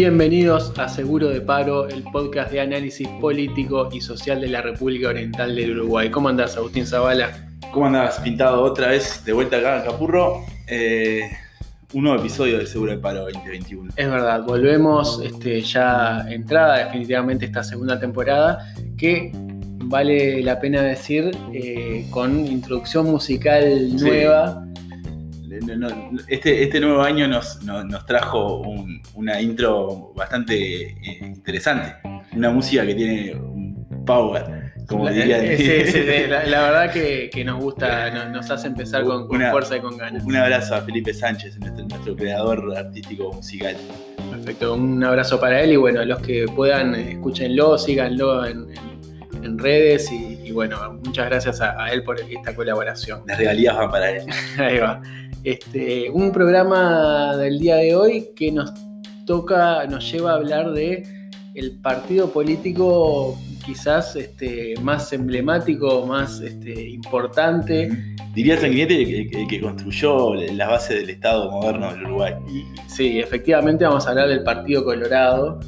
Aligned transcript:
Bienvenidos 0.00 0.72
a 0.78 0.88
Seguro 0.88 1.28
de 1.28 1.40
Paro, 1.40 1.88
el 1.88 2.04
podcast 2.04 2.52
de 2.52 2.60
análisis 2.60 3.08
político 3.20 3.88
y 3.90 4.00
social 4.00 4.40
de 4.40 4.46
la 4.46 4.62
República 4.62 5.08
Oriental 5.08 5.56
del 5.56 5.76
Uruguay. 5.76 6.08
¿Cómo 6.08 6.28
andás, 6.28 6.56
Agustín 6.56 6.86
Zavala? 6.86 7.50
¿Cómo 7.72 7.86
andás? 7.86 8.20
Pintado 8.20 8.62
otra 8.62 8.90
vez 8.90 9.24
de 9.24 9.32
vuelta 9.32 9.56
acá 9.56 9.78
en 9.78 9.90
Capurro. 9.90 10.44
Eh, 10.68 11.22
un 11.94 12.04
nuevo 12.04 12.20
episodio 12.20 12.58
de 12.58 12.66
Seguro 12.66 12.92
de 12.92 12.98
Paro 12.98 13.22
2021. 13.22 13.90
Es 13.96 14.08
verdad, 14.08 14.44
volvemos 14.44 15.20
este, 15.24 15.62
ya 15.62 16.24
entrada 16.28 16.76
definitivamente 16.84 17.46
esta 17.46 17.64
segunda 17.64 17.98
temporada 17.98 18.72
que 18.96 19.32
vale 19.34 20.44
la 20.44 20.60
pena 20.60 20.80
decir 20.80 21.36
eh, 21.52 22.06
con 22.10 22.46
introducción 22.46 23.06
musical 23.06 23.96
nueva. 23.96 24.64
No, 25.60 25.88
Este, 26.28 26.62
este 26.62 26.80
nuevo 26.80 27.02
año 27.02 27.26
nos, 27.28 27.62
nos- 27.64 27.84
nos 27.84 28.06
trajo 28.06 28.58
un- 28.60 29.00
una 29.14 29.40
intro 29.40 30.12
bastante 30.14 30.82
eh, 30.92 31.18
interesante. 31.22 31.96
Una 32.34 32.50
música 32.50 32.84
que 32.86 32.94
tiene 32.94 33.34
un 33.34 34.04
power, 34.04 34.72
como 34.86 35.04
La- 35.04 35.10
dirían. 35.12 35.40
eh, 35.44 35.56
sí, 35.56 35.92
sí, 35.92 35.98
sí, 36.02 36.26
la, 36.28 36.44
la 36.46 36.60
verdad 36.62 36.92
que, 36.92 37.30
que 37.32 37.44
nos 37.44 37.62
gusta, 37.62 38.10
nos, 38.10 38.30
nos 38.30 38.50
hace 38.50 38.66
empezar 38.68 39.04
con, 39.04 39.26
con 39.26 39.36
Una- 39.36 39.50
fuerza 39.50 39.76
y 39.76 39.80
con 39.80 39.96
ganas. 39.96 40.24
Un 40.24 40.36
abrazo 40.36 40.74
a 40.76 40.80
Felipe 40.82 41.12
Sánchez, 41.12 41.58
nuestro, 41.58 41.84
nuestro 41.86 42.16
creador 42.16 42.74
artístico 42.76 43.32
musical. 43.32 43.76
Perfecto, 44.30 44.74
un 44.74 45.02
abrazo 45.02 45.40
para 45.40 45.60
él 45.62 45.72
y 45.72 45.76
bueno, 45.76 46.04
los 46.04 46.20
que 46.20 46.46
puedan, 46.54 46.94
eh, 46.94 47.12
escúchenlo, 47.12 47.76
síganlo 47.78 48.46
en, 48.46 48.70
en- 48.70 48.98
en 49.44 49.56
redes 49.58 50.10
y, 50.10 50.40
y 50.46 50.50
bueno, 50.52 50.98
muchas 51.04 51.26
gracias 51.26 51.60
a, 51.60 51.80
a 51.82 51.92
él 51.92 52.02
por 52.02 52.18
esta 52.20 52.54
colaboración. 52.56 53.22
Las 53.26 53.38
regalías 53.38 53.76
van 53.76 53.88
para 53.90 54.10
él. 54.10 54.22
Ahí 54.58 54.78
va. 54.78 55.00
Este, 55.52 56.10
un 56.10 56.30
programa 56.30 57.34
del 57.38 57.58
día 57.58 57.76
de 57.76 57.94
hoy 57.96 58.28
que 58.36 58.52
nos 58.52 58.70
toca, 59.24 59.86
nos 59.86 60.12
lleva 60.12 60.32
a 60.32 60.34
hablar 60.34 60.72
de 60.72 61.02
el 61.54 61.78
partido 61.80 62.30
político 62.30 63.34
quizás 63.64 64.14
este, 64.14 64.74
más 64.82 65.10
emblemático, 65.14 66.04
más 66.04 66.42
este, 66.42 66.90
importante. 66.90 67.90
Diría 68.34 68.58
Sanguinetti 68.60 68.94
el, 69.14 69.30
que- 69.30 69.40
el 69.40 69.48
que 69.48 69.60
construyó 69.62 70.34
las 70.34 70.68
bases 70.68 71.00
del 71.00 71.08
Estado 71.08 71.50
moderno 71.50 71.92
del 71.94 72.04
Uruguay. 72.04 72.34
Sí, 72.86 73.18
efectivamente 73.18 73.86
vamos 73.86 74.06
a 74.06 74.10
hablar 74.10 74.28
del 74.28 74.42
Partido 74.42 74.84
Colorado, 74.84 75.60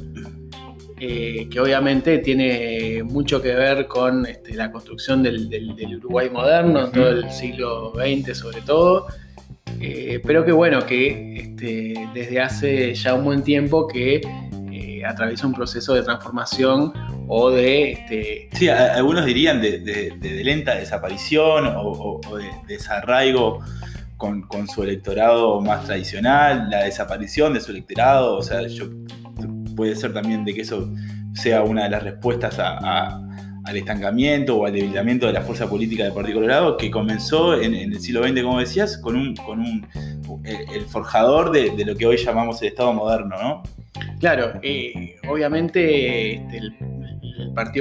eh, 0.99 1.47
que 1.49 1.59
obviamente 1.59 2.19
tiene 2.19 3.01
mucho 3.03 3.41
que 3.41 3.55
ver 3.55 3.87
con 3.87 4.27
este, 4.27 4.53
la 4.53 4.71
construcción 4.71 5.23
del, 5.23 5.49
del- 5.49 5.75
del 5.75 5.95
Uruguay 5.97 6.29
moderno, 6.29 6.85
en 6.85 6.91
todo 6.91 7.09
el 7.09 7.31
siglo 7.31 7.93
XX 7.95 8.37
sobre 8.37 8.61
todo, 8.61 9.07
eh, 9.81 10.21
pero 10.25 10.45
que 10.45 10.51
bueno, 10.51 10.85
que 10.85 11.35
este, 11.35 11.93
desde 12.13 12.39
hace 12.39 12.93
ya 12.93 13.13
un 13.15 13.23
buen 13.25 13.43
tiempo 13.43 13.87
que 13.87 14.21
eh, 14.71 15.03
atraviesa 15.05 15.47
un 15.47 15.53
proceso 15.53 15.93
de 15.93 16.03
transformación 16.03 16.93
o 17.27 17.49
de... 17.49 17.91
Este, 17.93 18.49
Sí, 18.53 18.69
algunos 18.69 19.25
dirían 19.25 19.61
de, 19.61 20.17
lenta 20.43 20.75
desaparición 20.75 21.65
o, 21.75 22.19
de 22.37 22.49
desarraigo 22.67 23.59
con, 24.17 24.45
su 24.67 24.83
electorado 24.83 25.59
más 25.61 25.85
tradicional, 25.85 26.69
la 26.69 26.83
desaparición 26.83 27.53
de 27.53 27.61
su 27.61 27.71
electorado, 27.71 28.37
o 28.37 28.43
sea, 28.43 28.61
yo, 28.67 28.85
puede 29.75 29.95
ser 29.95 30.13
también 30.13 30.45
de 30.45 30.53
que 30.53 30.61
eso 30.61 30.93
sea 31.33 31.63
una 31.63 31.85
de 31.85 31.89
las 31.89 32.03
respuestas 32.03 32.59
a- 32.59 33.19
al 33.63 33.77
estancamiento 33.77 34.57
o 34.57 34.65
al 34.65 34.73
debilitamiento 34.73 35.27
de 35.27 35.33
la 35.33 35.41
fuerza 35.41 35.69
política 35.69 36.03
del 36.03 36.13
Partido 36.13 36.35
Colorado, 36.35 36.77
que 36.77 36.89
comenzó 36.89 37.59
en, 37.59 37.75
en 37.75 37.93
el 37.93 37.99
siglo 37.99 38.23
XX, 38.27 38.41
como 38.41 38.59
decías, 38.59 38.97
con 38.97 39.15
un, 39.15 39.35
el, 40.43 40.81
forjador 40.85 41.51
de, 41.51 41.85
lo 41.85 41.95
que 41.95 42.05
hoy 42.05 42.17
llamamos 42.17 42.61
el 42.61 42.69
Estado 42.69 42.93
moderno, 42.93 43.35
¿no? 43.41 43.63
Claro, 44.19 44.53
obviamente 45.29 46.35
este, 46.35 46.61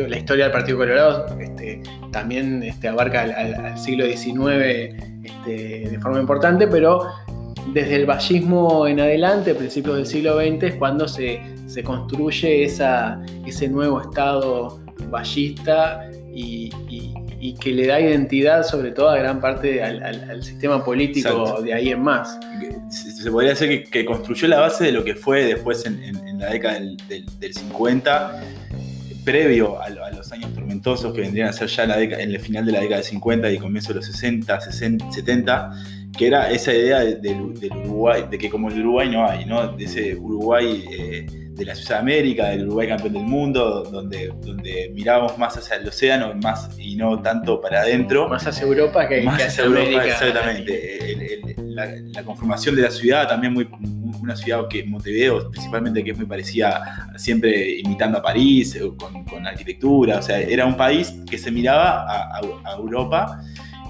la 0.09 0.17
historia 0.17 0.45
del 0.45 0.53
Partido 0.53 0.79
Colorado 0.79 1.39
este, 1.39 1.83
también 2.13 2.63
este, 2.63 2.89
abarca 2.89 3.23
al, 3.23 3.79
siglo 3.79 4.07
XIX 4.07 4.97
de 5.47 5.99
forma 6.01 6.21
importante, 6.21 6.67
pero 6.67 7.07
desde 7.73 7.97
el 7.97 8.07
vallismo 8.07 8.87
en 8.87 9.01
adelante, 9.01 9.55
principios 9.55 9.97
del 9.97 10.07
siglo 10.07 10.39
XX, 10.39 10.63
es 10.65 10.75
cuando 10.75 11.07
se, 11.07 11.41
se 11.67 11.83
construye 11.83 12.65
ese 12.65 13.69
nuevo 13.69 14.01
Estado 14.01 14.81
vallista 15.09 16.09
y, 16.33 16.71
y- 16.89 17.15
y 17.43 17.55
que 17.55 17.73
le 17.73 17.87
da 17.87 17.99
identidad 17.99 18.65
sobre 18.65 18.91
todo 18.93 19.09
a 19.09 19.17
gran 19.17 19.41
parte 19.41 19.83
al, 19.83 20.03
al- 20.03 20.31
al 20.31 20.43
sistema 20.45 20.85
político 20.85 21.29
Exacto. 21.41 21.63
de 21.63 21.73
ahí 21.73 21.89
en 21.89 22.03
más. 22.03 22.39
se 22.91 23.31
podría 23.31 23.51
decir 23.51 23.69
que, 23.69 23.85
que 23.85 24.05
construyó 24.05 24.47
la 24.49 24.61
base 24.61 24.85
de 24.85 24.93
lo 24.93 25.03
que 25.05 25.15
fue 25.15 25.45
después 25.47 25.87
en, 25.87 26.03
en- 26.05 26.29
en 26.29 26.39
la 26.39 26.51
década 26.51 26.75
del, 26.75 26.97
del- 27.09 27.25
del 27.39 27.55
50, 27.55 28.43
previo 29.25 29.81
a, 29.81 29.89
lo- 29.91 30.05
a 30.05 30.11
los 30.11 30.31
años 30.33 30.53
tormentosos 30.55 31.13
que 31.15 31.21
vendrían 31.23 31.49
a 31.49 31.53
ser 31.53 31.69
ya 31.69 31.85
en, 31.85 31.89
la 31.91 31.97
década- 31.99 32.23
en 32.23 32.31
el 32.31 32.41
final 32.41 32.67
de 32.67 32.73
la 32.73 32.81
década 32.81 32.97
del 33.01 33.05
50 33.09 33.53
y 33.53 33.59
comienzo 33.59 33.89
de 33.91 33.95
los 33.97 34.07
60, 34.07 34.61
60, 34.61 35.11
70, 35.13 35.71
que 36.17 36.27
era 36.27 36.51
esa 36.51 36.73
idea 36.75 37.01
de- 37.01 37.17
del, 37.17 37.59
del 37.59 37.73
Uruguay, 37.73 38.25
de 38.31 38.37
que 38.39 38.51
como 38.51 38.69
el 38.69 38.81
Uruguay 38.81 39.09
no 39.11 39.27
hay, 39.29 39.45
¿no? 39.47 39.69
de 39.77 39.85
ese 39.85 40.15
Uruguay 40.17 40.85
eh, 40.91 41.27
de 41.53 41.65
la 41.65 41.75
Ciudad 41.75 41.97
de 41.97 42.01
América, 42.01 42.49
del 42.49 42.65
Uruguay 42.67 42.89
campeón 42.89 43.13
del 43.13 43.23
mundo, 43.25 43.83
donde, 43.85 44.33
donde 44.41 44.91
mirábamos 44.95 45.37
más 45.37 45.57
hacia 45.57 45.77
el 45.77 45.87
océano 45.89 46.33
más, 46.43 46.71
y 46.79 46.97
no 46.97 47.21
tanto 47.21 47.61
para 47.61 47.81
adentro 47.83 48.29
Más 48.29 48.47
hacia 48.47 48.63
Europa 48.65 49.07
que, 49.09 49.23
más 49.23 49.37
que 49.37 49.45
hacia 49.45 49.65
hacia 49.65 49.65
Europa, 49.65 49.87
América. 50.01 50.27
exactamente. 50.27 51.13
El- 51.13 51.23
el- 51.23 51.75
la, 51.75 51.87
la 51.87 52.23
conformación 52.25 52.75
de 52.77 52.83
la 52.83 52.91
ciudad 52.91 53.29
también 53.29 53.53
muy 53.55 53.69
una 54.21 54.35
ciudad 54.37 54.67
que 54.69 54.85
Montevideo 54.85 55.51
principalmente 55.51 56.03
que 56.05 56.11
es 56.11 56.17
muy 56.17 56.27
parecida 56.27 57.09
siempre 57.17 57.79
imitando 57.79 58.19
a 58.19 58.23
París 58.23 58.75
eh, 58.75 58.81
con, 58.99 59.25
con 59.25 59.47
arquitectura 59.47 60.19
o 60.19 60.23
sea 60.23 60.41
era 60.41 60.67
un 60.67 60.77
país 60.77 61.15
que 61.31 61.39
se 61.39 61.51
miraba 61.51 62.03
a, 62.03 62.37
a- 62.37 62.41
a 62.65 62.77
Europa 62.77 63.41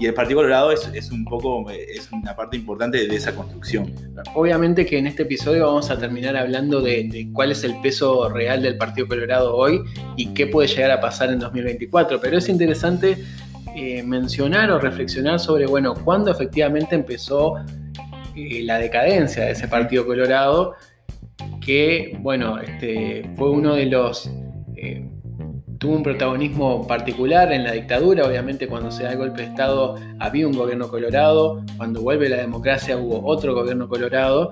y 0.01 0.07
el 0.07 0.15
Partido 0.15 0.39
Colorado 0.39 0.71
es, 0.71 1.11
un 1.11 1.23
poco 1.25 1.69
eh, 1.69 1.85
es 1.95 2.11
una 2.11 2.35
parte 2.35 2.57
importante 2.57 3.07
de 3.07 3.15
esa 3.15 3.35
construcción. 3.35 3.93
Obviamente 4.33 4.83
que 4.83 4.97
en 4.97 5.05
este 5.05 5.21
episodio 5.21 5.67
vamos 5.67 5.91
a 5.91 5.99
terminar 5.99 6.35
hablando 6.35 6.81
de, 6.81 7.29
cuál 7.33 7.51
es 7.51 7.63
el 7.63 7.79
peso 7.81 8.27
real 8.27 8.63
del 8.63 8.79
Partido 8.79 9.07
Colorado 9.07 9.55
hoy 9.55 9.83
y 10.17 10.33
qué 10.33 10.47
puede 10.47 10.67
llegar 10.67 10.89
a 10.89 10.99
pasar 10.99 11.29
en 11.31 11.37
2024, 11.37 12.19
pero 12.19 12.39
es 12.39 12.49
interesante 12.49 13.15
eh, 13.75 14.01
mencionar 14.01 14.71
o 14.71 14.79
reflexionar 14.79 15.39
sobre, 15.39 15.67
bueno, 15.67 15.93
cuándo 15.93 16.31
efectivamente 16.31 16.95
empezó 16.95 17.57
eh, 18.35 18.63
la 18.63 18.79
decadencia 18.79 19.45
de 19.45 19.51
ese 19.51 19.67
Partido 19.67 20.07
Colorado, 20.07 20.73
que, 21.63 22.17
bueno, 22.21 22.57
este, 22.57 23.29
fue 23.37 23.51
uno 23.51 23.75
de 23.75 23.85
los... 23.85 24.31
tuvo 25.81 25.95
un 25.95 26.03
protagonismo 26.03 26.85
particular 26.85 27.51
en 27.51 27.63
la 27.63 27.71
dictadura, 27.71 28.23
obviamente 28.27 28.67
cuando 28.67 28.91
se 28.91 29.01
da 29.01 29.13
el 29.13 29.17
golpe 29.17 29.41
de 29.41 29.47
Estado 29.47 29.95
había 30.19 30.45
un 30.45 30.53
gobierno 30.53 30.87
colorado, 30.87 31.63
cuando 31.75 32.03
vuelve 32.03 32.29
la 32.29 32.37
democracia 32.37 32.95
hubo 32.99 33.25
otro 33.27 33.55
gobierno 33.55 33.89
colorado, 33.89 34.51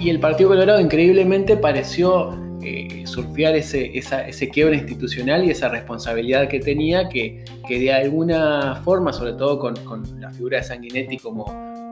y 0.00 0.10
el 0.10 0.18
Partido 0.18 0.48
Colorado 0.50 0.80
increíblemente 0.80 1.56
pareció 1.56 2.36
eh, 2.64 3.04
surfear 3.06 3.54
ese, 3.54 3.96
esa- 3.96 4.26
ese 4.26 4.48
quiebre 4.48 4.76
institucional 4.76 5.44
y 5.44 5.50
esa 5.50 5.68
responsabilidad 5.68 6.48
que 6.48 6.58
tenía, 6.58 7.08
que, 7.08 7.44
que 7.68 7.78
de 7.78 7.92
alguna 7.92 8.74
forma, 8.84 9.12
sobre 9.12 9.34
todo 9.34 9.60
con, 9.60 9.76
con 9.84 10.02
la 10.20 10.32
figura 10.32 10.58
de 10.58 10.64
Sanguinetti 10.64 11.18
como, 11.18 11.44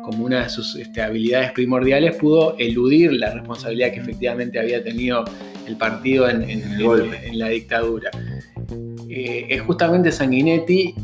como 0.04 0.24
una 0.24 0.42
de 0.42 0.48
sus 0.48 0.74
este, 0.74 1.00
habilidades 1.00 1.52
primordiales, 1.52 2.16
pudo 2.16 2.56
eludir 2.58 3.12
la 3.12 3.30
responsabilidad 3.30 3.92
que 3.92 4.00
efectivamente 4.00 4.58
había 4.58 4.82
tenido 4.82 5.24
el 5.66 5.76
partido 5.76 6.28
en, 6.28 6.42
en- 6.42 6.50
En 6.62 6.72
el 6.72 6.80
en- 6.80 6.86
golpe. 6.86 7.26
en 7.26 7.38
la 7.38 7.48
dictadura. 7.48 8.10
Eh, 9.08 9.46
es 9.50 9.60
justamente 9.62 10.10
Sanguinetti 10.12 10.94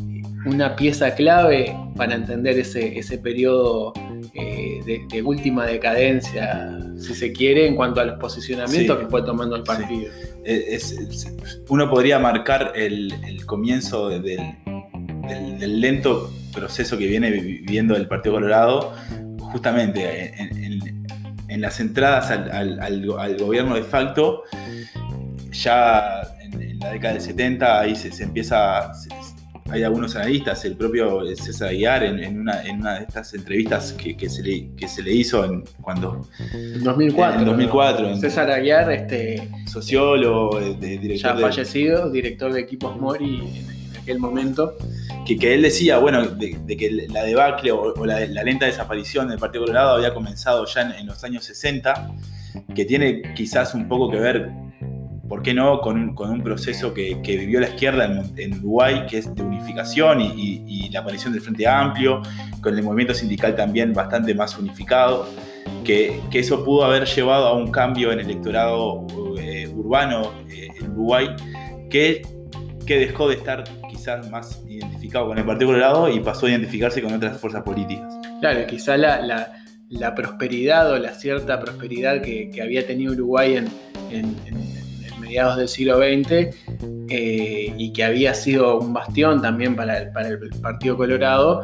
una 0.45 0.75
pieza 0.75 1.15
clave 1.15 1.73
para 1.95 2.15
entender 2.15 2.59
ese, 2.59 2.97
ese 2.99 3.17
periodo 3.17 3.93
eh, 4.33 4.81
de, 4.85 5.01
de 5.09 5.21
última 5.21 5.65
decadencia, 5.65 6.77
si 6.97 7.13
se 7.13 7.31
quiere, 7.31 7.65
en 7.67 7.75
cuanto 7.75 8.01
a 8.01 8.05
los 8.05 8.19
posicionamientos 8.19 8.97
Sí. 8.97 9.03
que 9.05 9.09
fue 9.09 9.23
tomando 9.23 9.55
el 9.55 9.63
partido. 9.63 10.11
Eh, 10.43 10.65
es- 10.69 10.91
es- 10.91 11.33
uno 11.69 11.89
podría 11.89 12.19
marcar 12.19 12.73
el, 12.75 13.13
el 13.25 13.45
comienzo 13.45 14.09
de- 14.09 14.19
del, 14.19 14.41
del- 15.29 15.59
del 15.59 15.79
lento 15.81 16.29
proceso 16.53 16.97
que 16.97 17.07
viene 17.07 17.31
viviendo 17.31 17.95
el 17.95 18.07
Partido 18.07 18.35
Colorado, 18.35 18.93
justamente 19.39 20.33
en, 20.41 20.57
en- 20.63 20.72
en 21.53 21.61
las 21.61 21.79
entradas 21.79 22.31
al, 22.31 22.51
al- 22.51 22.79
al 22.79 23.05
al 23.19 23.37
gobierno 23.37 23.75
de 23.75 23.83
facto, 23.83 24.43
ya 25.51 26.21
en, 26.41 26.61
en 26.61 26.79
la 26.79 26.89
década 26.91 27.13
del 27.13 27.21
70, 27.21 27.79
ahí 27.79 27.95
se, 27.95 28.11
se 28.11 28.23
empieza, 28.23 28.93
se- 28.93 29.09
hay 29.71 29.83
algunos 29.83 30.15
analistas, 30.15 30.65
el 30.65 30.75
propio 30.75 31.21
César 31.35 31.69
Aguiar, 31.69 32.03
en, 32.03 32.19
en 32.19 32.41
una, 32.41 32.63
en 32.63 32.81
una 32.81 32.95
de 32.95 33.05
estas 33.05 33.33
entrevistas 33.33 33.93
que, 33.93 34.17
que 34.17 34.29
se, 34.29 34.43
le, 34.43 34.71
que 34.75 34.87
se 34.87 35.01
le 35.01 35.13
hizo 35.13 35.45
en, 35.45 35.63
cuando 35.81 36.27
En 36.53 36.83
2004. 36.83 37.39
En 37.39 37.45
2004, 37.45 38.09
en- 38.09 38.19
César 38.19 38.51
Aguiar, 38.51 38.91
este, 38.91 39.47
sociólogo, 39.67 40.59
de, 40.59 40.75
de 40.75 40.97
director 40.97 41.31
ya 41.31 41.35
de- 41.35 41.41
fallecido, 41.43 42.09
director 42.11 42.51
de 42.51 42.59
equipos 42.61 42.99
Mori 42.99 43.35
en 43.91 43.97
aquel 44.01 44.19
momento. 44.19 44.75
Que, 45.25 45.37
que 45.37 45.53
él 45.53 45.61
decía, 45.61 45.97
bueno, 45.97 46.25
de, 46.25 46.57
de 46.65 46.77
que 46.77 47.07
la 47.09 47.23
debacle 47.23 47.71
o, 47.71 47.93
o 47.93 48.05
la, 48.05 48.19
la 48.27 48.43
lenta 48.43 48.65
desaparición 48.65 49.27
del 49.27 49.39
Partido 49.39 49.65
Colorado 49.65 49.95
había 49.95 50.13
comenzado 50.13 50.65
ya 50.65 50.81
en, 50.81 50.91
en 50.91 51.07
los 51.07 51.23
años 51.23 51.45
60 51.45 52.11
que 52.75 52.85
tiene 52.85 53.21
quizás 53.33 53.73
un 53.73 53.87
poco 53.87 54.09
que 54.09 54.19
ver, 54.19 54.51
¿por 55.27 55.41
qué 55.41 55.53
no?, 55.53 55.81
con, 55.81 56.15
un 56.17 56.43
proceso 56.43 56.93
que, 56.93 57.19
vivió 57.23 57.59
la 57.59 57.69
izquierda 57.69 58.05
en, 58.35 58.53
Uruguay, 58.59 59.05
que 59.07 59.19
es 59.19 59.33
de 59.33 59.41
unificación 59.41 60.21
y, 60.21 60.89
la 60.89 60.99
aparición 60.99 61.33
del 61.33 61.41
Frente 61.41 61.67
Amplio, 61.67 62.21
con 62.61 62.77
el 62.77 62.83
movimiento 62.83 63.13
sindical 63.13 63.55
también 63.55 63.93
bastante 63.93 64.33
más 64.35 64.57
unificado, 64.57 65.27
que, 65.83 66.21
eso 66.31 66.63
pudo 66.63 66.83
haber 66.85 67.05
llevado 67.05 67.47
a 67.47 67.53
un 67.53 67.71
cambio 67.71 68.11
en 68.11 68.19
el 68.19 68.25
electorado 68.25 69.05
eh, 69.39 69.67
urbano 69.67 70.33
eh, 70.49 70.67
en 70.79 70.91
Uruguay, 70.91 71.29
que, 71.89 72.21
que 72.85 72.99
dejó 72.99 73.27
de 73.27 73.35
estar 73.35 73.63
quizás 74.03 74.29
más 74.29 74.61
identificado 74.67 75.27
con 75.27 75.37
el 75.37 75.45
Partido 75.45 75.67
Colorado 75.67 76.09
y 76.09 76.19
pasó 76.19 76.45
a 76.45 76.49
identificarse 76.49 77.01
con 77.01 77.13
otras 77.13 77.39
fuerzas 77.39 77.63
políticas. 77.63 78.13
Claro, 78.41 78.67
quizá 78.67 78.97
la, 78.97 79.49
la, 79.89 80.13
prosperidad 80.13 80.91
o 80.91 80.99
la 80.99 81.13
cierta 81.13 81.57
prosperidad 81.61 82.21
que, 82.21 82.51
había 82.61 82.85
tenido 82.85 83.13
Uruguay 83.13 83.55
en, 84.11 84.35
mediados 85.21 85.55
del 85.55 85.69
siglo 85.69 85.99
XX 85.99 86.53
eh, 87.09 87.73
y 87.77 87.93
que 87.93 88.03
había 88.03 88.33
sido 88.33 88.77
un 88.77 88.91
bastión 88.91 89.41
también 89.41 89.73
para 89.73 89.99
el, 89.99 90.11
para 90.11 90.27
el 90.27 90.49
Partido 90.61 90.97
Colorado, 90.97 91.63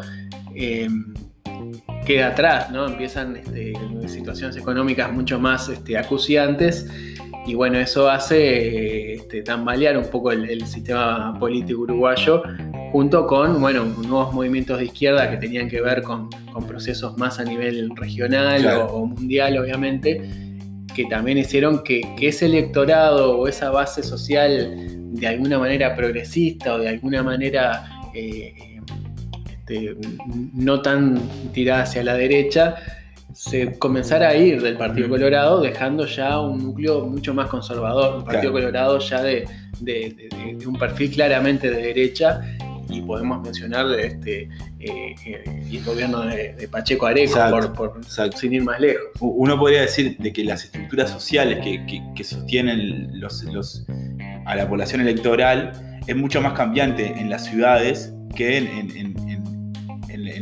eh, 0.56 0.88
queda 2.06 2.28
atrás, 2.28 2.72
¿no? 2.72 2.88
Empiezan 2.88 3.36
este, 3.36 3.74
situaciones 4.08 4.56
económicas 4.56 5.12
mucho 5.12 5.40
más 5.40 5.68
este, 5.68 5.98
acuciantes 5.98 6.88
y 7.46 7.54
bueno, 7.56 7.80
eso 7.80 8.10
hace 8.10 9.14
este, 9.14 9.42
tambalear 9.42 9.98
un 9.98 10.06
poco 10.06 10.32
el, 10.32 10.66
sistema 10.68 11.38
político 11.40 11.82
uruguayo, 11.82 12.44
junto 12.92 13.26
con 13.26 13.60
bueno, 13.60 13.86
nuevos 13.86 14.34
movimientos 14.34 14.80
de 14.80 14.86
izquierda 14.86 15.30
que 15.30 15.38
tenían 15.38 15.68
que 15.68 15.82
ver 15.82 16.02
con, 16.04 16.30
procesos 16.68 17.18
más 17.18 17.40
a 17.40 17.46
nivel 17.46 17.96
regional 17.96 18.88
o, 18.92 19.06
mundial, 19.06 19.58
obviamente, 19.58 20.22
que 20.94 21.06
también 21.06 21.38
hicieron 21.38 21.84
que, 21.84 22.02
ese 22.20 22.48
electorado 22.48 23.40
o 23.40 23.48
esa 23.48 23.72
base 23.72 24.04
social 24.04 24.76
de 25.14 25.28
alguna 25.28 25.58
manera 25.58 25.96
progresista 25.96 26.76
o 26.76 26.80
de 26.80 26.90
alguna 26.90 27.24
manera 27.24 28.02
eh, 28.14 28.54
este, 29.70 29.96
no 30.54 30.82
tan 30.82 31.20
tirada 31.54 31.84
hacia 31.84 32.04
la 32.04 32.16
derecha, 32.16 32.76
se 33.34 33.78
comenzara 33.78 34.30
a 34.30 34.36
ir 34.36 34.62
del 34.62 34.78
Partido 34.78 35.10
Colorado, 35.10 35.62
dejando 35.62 36.06
ya 36.06 36.40
un 36.40 36.64
núcleo 36.64 37.06
mucho 37.06 37.34
más 37.34 37.48
conservador, 37.48 38.18
un 38.18 38.26
Partido 38.26 38.52
Colorado 38.52 39.00
ya 39.00 39.22
de, 39.22 39.48
un 40.66 40.76
perfil 40.78 41.12
claramente 41.12 41.70
de 41.70 41.82
derecha, 41.82 42.42
y 42.90 43.02
podemos 43.02 43.42
mencionar 43.42 43.86
este, 44.00 44.50
eh, 44.80 45.16
el 45.72 45.84
gobierno 45.84 46.22
de, 46.22 46.68
Pacheco 46.72 47.06
Areco, 47.06 47.38
por, 47.76 48.02
sin 48.36 48.54
ir 48.54 48.64
más 48.64 48.80
lejos. 48.80 49.10
Uno 49.20 49.60
podría 49.60 49.82
decir 49.82 50.18
de 50.18 50.34
que 50.34 50.44
las 50.44 50.66
estructuras 50.66 51.12
sociales 51.12 51.60
que, 51.64 52.24
sostienen 52.24 53.20
los, 53.20 53.86
a 54.46 54.56
la 54.56 54.68
población 54.68 55.02
electoral 55.02 56.02
es 56.08 56.16
mucho 56.16 56.42
más 56.42 56.54
cambiante 56.54 57.06
en 57.06 57.30
las 57.30 57.46
ciudades 57.46 58.12
que 58.36 58.58
en, 58.58 59.16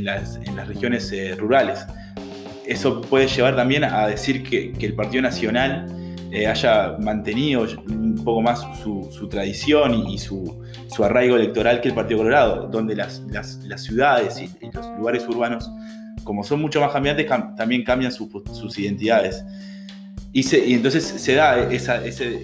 las, 0.06 0.40
regiones 0.68 1.12
eh, 1.12 1.36
rurales 1.36 1.86
eso 2.68 3.02
puede 3.02 3.28
llevar 3.28 3.56
también 3.56 3.84
a 3.84 4.08
decir 4.08 4.44
que, 4.44 4.74
el 4.80 4.94
Partido 4.94 5.22
Nacional 5.22 5.86
eh, 6.32 6.48
haya 6.48 6.98
mantenido 7.00 7.66
un 7.88 8.22
poco 8.24 8.42
más 8.42 8.62
su, 8.84 9.28
tradición 9.30 10.08
y, 10.08 10.18
su, 10.18 10.64
arraigo 11.04 11.36
electoral 11.36 11.82
que 11.82 11.90
el 11.90 11.96
Partido 11.96 12.20
Colorado, 12.20 12.68
donde 12.68 12.96
las, 12.96 13.22
ciudades 13.78 14.42
y, 14.42 14.50
los 14.72 14.86
lugares 14.98 15.28
urbanos, 15.28 15.70
como 16.24 16.44
son 16.44 16.62
mucho 16.62 16.82
más 16.82 16.92
cambiantes, 16.92 17.26
también 17.56 17.84
cambian 17.84 18.12
sus 18.12 18.80
identidades. 18.80 19.44
Y, 20.34 20.74
entonces 20.74 21.04
se 21.04 21.34
da 21.36 21.72
ese 21.72 22.44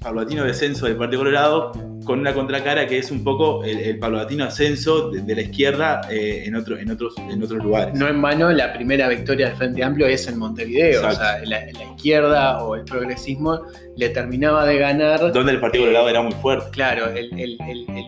paulatino 0.00 0.44
descenso 0.44 0.86
del 0.86 0.96
Partido 0.96 1.20
Colorado 1.20 1.72
con 2.04 2.20
una 2.20 2.32
contracara 2.32 2.86
que 2.86 2.98
es 2.98 3.10
un 3.10 3.24
poco 3.24 3.64
el, 3.64 3.98
paulatino 3.98 4.44
ascenso 4.44 5.10
de, 5.10 5.34
la 5.34 5.42
izquierda 5.42 6.02
eh, 6.08 6.44
en, 6.46 6.54
otro, 6.54 6.78
en, 6.78 6.90
otros, 6.90 7.14
en 7.18 7.42
otros 7.42 7.62
lugares. 7.62 7.94
No 7.94 8.06
en 8.06 8.22
vano, 8.22 8.50
la 8.52 8.72
primera 8.72 9.08
victoria 9.08 9.48
del 9.48 9.56
Frente 9.56 9.82
Amplio 9.82 10.06
es 10.06 10.26
en 10.28 10.38
Montevideo. 10.38 11.06
O 11.06 11.10
sea, 11.10 11.44
la, 11.44 11.68
izquierda 11.68 12.62
o 12.62 12.76
el 12.76 12.84
progresismo 12.84 13.62
le 13.96 14.08
terminaba 14.10 14.64
de 14.66 14.78
ganar. 14.78 15.32
Donde 15.32 15.52
el 15.52 15.60
Partido 15.60 15.84
Colorado 15.84 16.08
era 16.08 16.22
muy 16.22 16.34
fuerte. 16.34 16.66
Claro, 16.70 17.10
el, 17.10 17.28
el, 17.40 17.58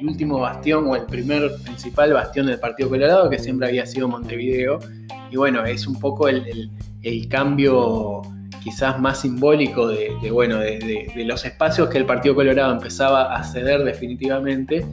último 0.06 0.38
bastión 0.38 0.86
o 0.86 0.94
el 0.94 1.06
primer 1.06 1.50
principal 1.64 2.12
bastión 2.12 2.46
del 2.46 2.60
Partido 2.60 2.88
Colorado, 2.88 3.28
que 3.28 3.38
siempre 3.38 3.66
había 3.66 3.84
sido 3.84 4.06
Montevideo. 4.06 4.78
Y 5.30 5.36
bueno, 5.36 5.64
es 5.64 5.86
un 5.86 5.98
poco 5.98 6.28
el, 6.28 6.70
cambio 7.28 8.22
quizás 8.62 8.98
más 9.00 9.20
simbólico 9.20 9.88
de, 9.88 10.30
bueno, 10.30 10.58
de, 10.58 11.12
los 11.26 11.44
espacios 11.44 11.88
que 11.88 11.98
el 11.98 12.04
Partido 12.04 12.34
Colorado 12.34 12.72
empezaba 12.72 13.34
a 13.34 13.44
ceder 13.44 13.84
definitivamente 13.84 14.84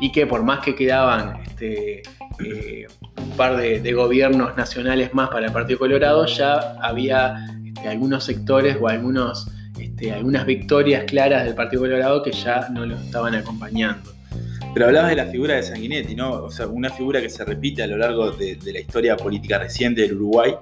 y 0.00 0.12
que 0.12 0.26
por 0.26 0.42
más 0.42 0.60
que 0.60 0.74
quedaban 0.74 1.38
este, 1.46 2.02
eh, 2.44 2.86
un 3.16 3.30
par 3.36 3.56
de, 3.56 3.92
gobiernos 3.92 4.56
nacionales 4.56 5.14
más 5.14 5.30
para 5.30 5.46
el 5.46 5.52
Partido 5.52 5.78
Colorado, 5.78 6.26
ya 6.26 6.76
había 6.80 7.46
este, 7.64 7.88
algunos 7.88 8.24
sectores 8.24 8.76
o 8.80 8.88
algunos, 8.88 9.46
este, 9.78 10.12
algunas 10.12 10.44
victorias 10.44 11.04
claras 11.04 11.44
del 11.44 11.54
Partido 11.54 11.82
Colorado 11.82 12.22
que 12.22 12.32
ya 12.32 12.68
no 12.70 12.84
lo 12.84 12.96
estaban 12.96 13.34
acompañando. 13.34 14.12
Pero 14.74 14.86
hablabas 14.86 15.10
de 15.10 15.16
la 15.16 15.26
figura 15.26 15.54
de 15.54 15.62
Sanguinetti, 15.62 16.14
¿no? 16.14 16.32
O 16.32 16.50
sea, 16.50 16.66
una 16.66 16.90
figura 16.90 17.22
que 17.22 17.30
se 17.30 17.42
repite 17.46 17.82
a 17.82 17.86
lo 17.86 17.96
largo 17.96 18.30
de 18.32 18.58
la 18.62 18.80
historia 18.80 19.16
política 19.16 19.58
reciente 19.58 20.02
del 20.02 20.14
Uruguay 20.16 20.54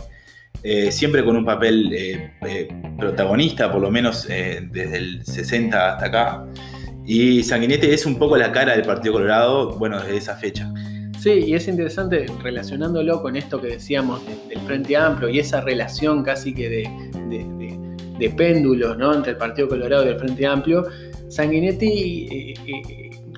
eh, 0.67 0.91
siempre 0.91 1.23
con 1.23 1.37
un 1.37 1.45
papel 1.45 1.93
eh, 1.93 2.31
eh, 2.47 2.69
protagonista, 2.99 3.71
por 3.71 3.83
lo 3.83 3.91
menos 3.91 4.27
desde 4.27 4.97
el 4.97 5.23
60 5.23 5.93
hasta 5.93 6.07
acá. 6.07 6.47
Y 7.05 7.43
Sanguinete 7.43 7.93
es 7.93 8.07
un 8.07 8.19
poco 8.19 8.39
la 8.39 8.51
cara 8.51 8.73
del 8.73 8.81
Partido 8.81 9.13
Colorado, 9.13 9.77
bueno, 9.77 10.01
desde 10.01 10.17
esa 10.17 10.37
fecha. 10.37 10.73
Sí, 11.21 11.33
y 11.33 11.55
es 11.55 11.69
interesante 11.69 12.25
relacionándolo 12.43 13.21
con 13.21 13.37
esto 13.37 13.61
que 13.61 13.69
decíamos 13.69 14.23
del 14.49 14.59
Frente 14.61 14.97
Amplio 14.97 15.29
y 15.29 15.39
esa 15.39 15.61
relación 15.61 16.23
casi 16.23 16.55
que 16.55 16.71
de, 16.71 17.79
de, 18.19 18.31
péndulos 18.31 18.97
¿no? 18.97 19.15
entre 19.15 19.33
el 19.33 19.37
Partido 19.37 19.69
Colorado 19.69 20.07
y 20.07 20.09
el 20.09 20.19
Frente 20.19 20.47
Amplio. 20.47 20.87
Sanguinetti 21.29 22.55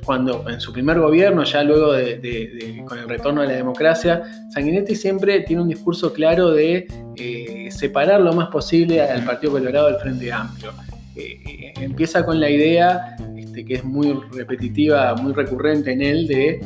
cuando 0.06 0.48
en 0.48 0.60
su 0.60 0.72
primer 0.72 1.00
gobierno, 1.00 1.42
ya 1.42 1.64
luego 1.64 1.92
de, 1.92 2.82
con 2.86 2.98
el 2.98 3.08
retorno 3.08 3.42
a 3.42 3.44
la 3.44 3.54
democracia, 3.54 4.22
Sanguinetti 4.50 4.94
siempre 4.94 5.40
tiene 5.40 5.62
un 5.62 5.68
discurso 5.68 6.12
claro 6.12 6.52
de 6.52 6.86
eh, 7.16 7.68
separar 7.72 8.20
lo 8.20 8.32
más 8.32 8.48
posible 8.48 9.02
al 9.02 9.25
Partido 9.25 9.52
Colorado 9.52 9.88
del 9.88 9.96
Frente 9.96 10.32
Amplio. 10.32 10.72
Eh, 11.16 11.40
eh, 11.44 11.72
empieza 11.80 12.25
con 12.25 12.38
la 12.38 12.48
idea, 12.48 13.16
este, 13.36 13.64
que 13.64 13.75
es 13.75 13.84
muy 13.84 14.16
repetitiva, 14.32 15.14
muy 15.16 15.32
recurrente 15.32 15.92
en 15.92 16.00
él, 16.00 16.28
de 16.28 16.60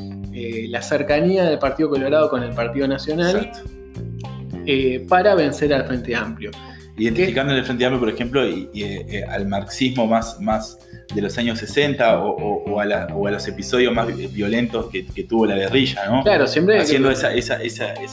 la 0.69 0.81
cercanía 0.81 1.45
del 1.45 1.59
Partido 1.59 1.91
Colorado 1.91 2.31
con 2.31 2.43
el 2.43 2.55
Partido 2.55 2.87
Nacional 2.87 3.51
para 5.09 5.35
vencer 5.35 5.75
al 5.75 5.87
Frente 5.87 6.15
Amplio. 6.15 6.51
Identificando 6.97 7.53
en 7.53 7.59
el 7.59 7.65
Frente 7.65 7.85
Amplio, 7.87 8.01
por 8.01 8.11
ejemplo, 8.11 8.47
y, 8.47 8.69
al 9.29 9.49
marxismo 9.49 10.07
más, 10.07 10.39
más 10.41 10.79
de 11.15 11.23
los 11.23 11.37
años 11.39 11.59
60 11.59 12.19
o, 12.21 12.81
a, 12.81 12.85
los 13.31 13.49
episodios 13.49 13.93
más 13.93 14.07
violentos 14.33 14.87
que, 14.91 15.03
tuvo 15.25 15.47
la 15.47 15.57
guerrilla, 15.57 16.07
¿no? 16.09 16.23
Claro, 16.23 16.47
siempre. 16.47 16.79
Haciendo 16.79 17.11
esa, 17.11 17.31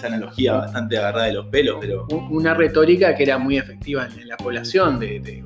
analogía 0.03 0.53
bastante 0.53 0.97
agarrada 0.97 1.25
de 1.25 1.33
los 1.33 1.47
pelos, 1.47 1.77
pero. 1.79 2.07
Una 2.29 2.53
retórica 2.53 3.15
que 3.15 3.23
era 3.23 3.37
muy 3.37 3.57
efectiva 3.57 4.07
en, 4.07 4.27
la 4.27 4.37
población, 4.37 4.99
de, 4.99 5.43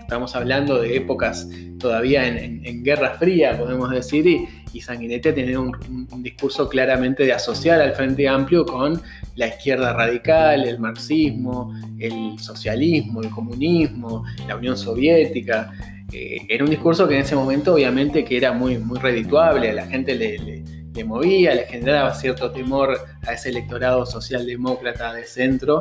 estamos 0.00 0.36
hablando 0.36 0.80
de 0.80 0.96
épocas 0.96 1.48
todavía 1.78 2.26
en, 2.26 2.82
Guerra 2.82 3.14
Fría, 3.18 3.58
podemos 3.58 3.90
decir, 3.90 4.26
y, 4.26 4.48
y 4.72 4.80
Sanguinete 4.80 5.32
tenía 5.32 5.58
un, 5.60 5.76
un, 6.10 6.22
discurso 6.22 6.68
claramente 6.68 7.24
de 7.24 7.32
asociar 7.32 7.80
al 7.80 7.92
Frente 7.92 8.28
Amplio 8.28 8.64
con 8.64 9.00
la 9.34 9.48
izquierda 9.48 9.92
radical, 9.92 10.66
el 10.66 10.78
marxismo, 10.78 11.74
el 11.98 12.38
socialismo, 12.38 13.22
el 13.22 13.30
comunismo, 13.30 14.24
la 14.46 14.56
Unión 14.56 14.76
Soviética. 14.76 15.72
Eh, 16.12 16.46
era 16.48 16.64
un 16.64 16.70
discurso 16.70 17.08
que 17.08 17.14
en 17.14 17.22
ese 17.22 17.34
momento 17.34 17.74
obviamente 17.74 18.24
que 18.24 18.36
era 18.36 18.52
muy, 18.52 18.78
muy 18.78 18.98
redituable, 18.98 19.70
a 19.70 19.74
la 19.74 19.86
gente 19.86 20.14
le, 20.14 21.04
movía, 21.04 21.54
le 21.54 21.66
generaba 21.66 22.14
cierto 22.14 22.50
temor 22.52 22.98
a 23.26 23.32
ese 23.32 23.50
electorado 23.50 24.06
socialdemócrata 24.06 25.12
de 25.12 25.24
centro. 25.24 25.80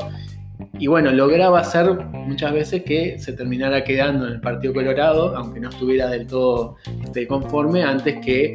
Y 0.78 0.88
bueno, 0.88 1.12
lograba 1.12 1.60
hacer 1.60 1.94
muchas 1.94 2.54
veces 2.54 2.84
que 2.84 3.20
se 3.20 3.34
terminara 3.34 3.84
quedando 3.84 4.28
en 4.28 4.34
el 4.34 4.42
Partido 4.42 4.74
Colorado, 4.74 5.36
aunque 5.36 5.60
no 5.60 5.70
estuviera 5.70 6.08
del 6.08 6.28
todo 6.28 6.78
este, 7.04 7.28
conforme, 7.28 7.84
antes 7.84 8.18
que 8.26 8.54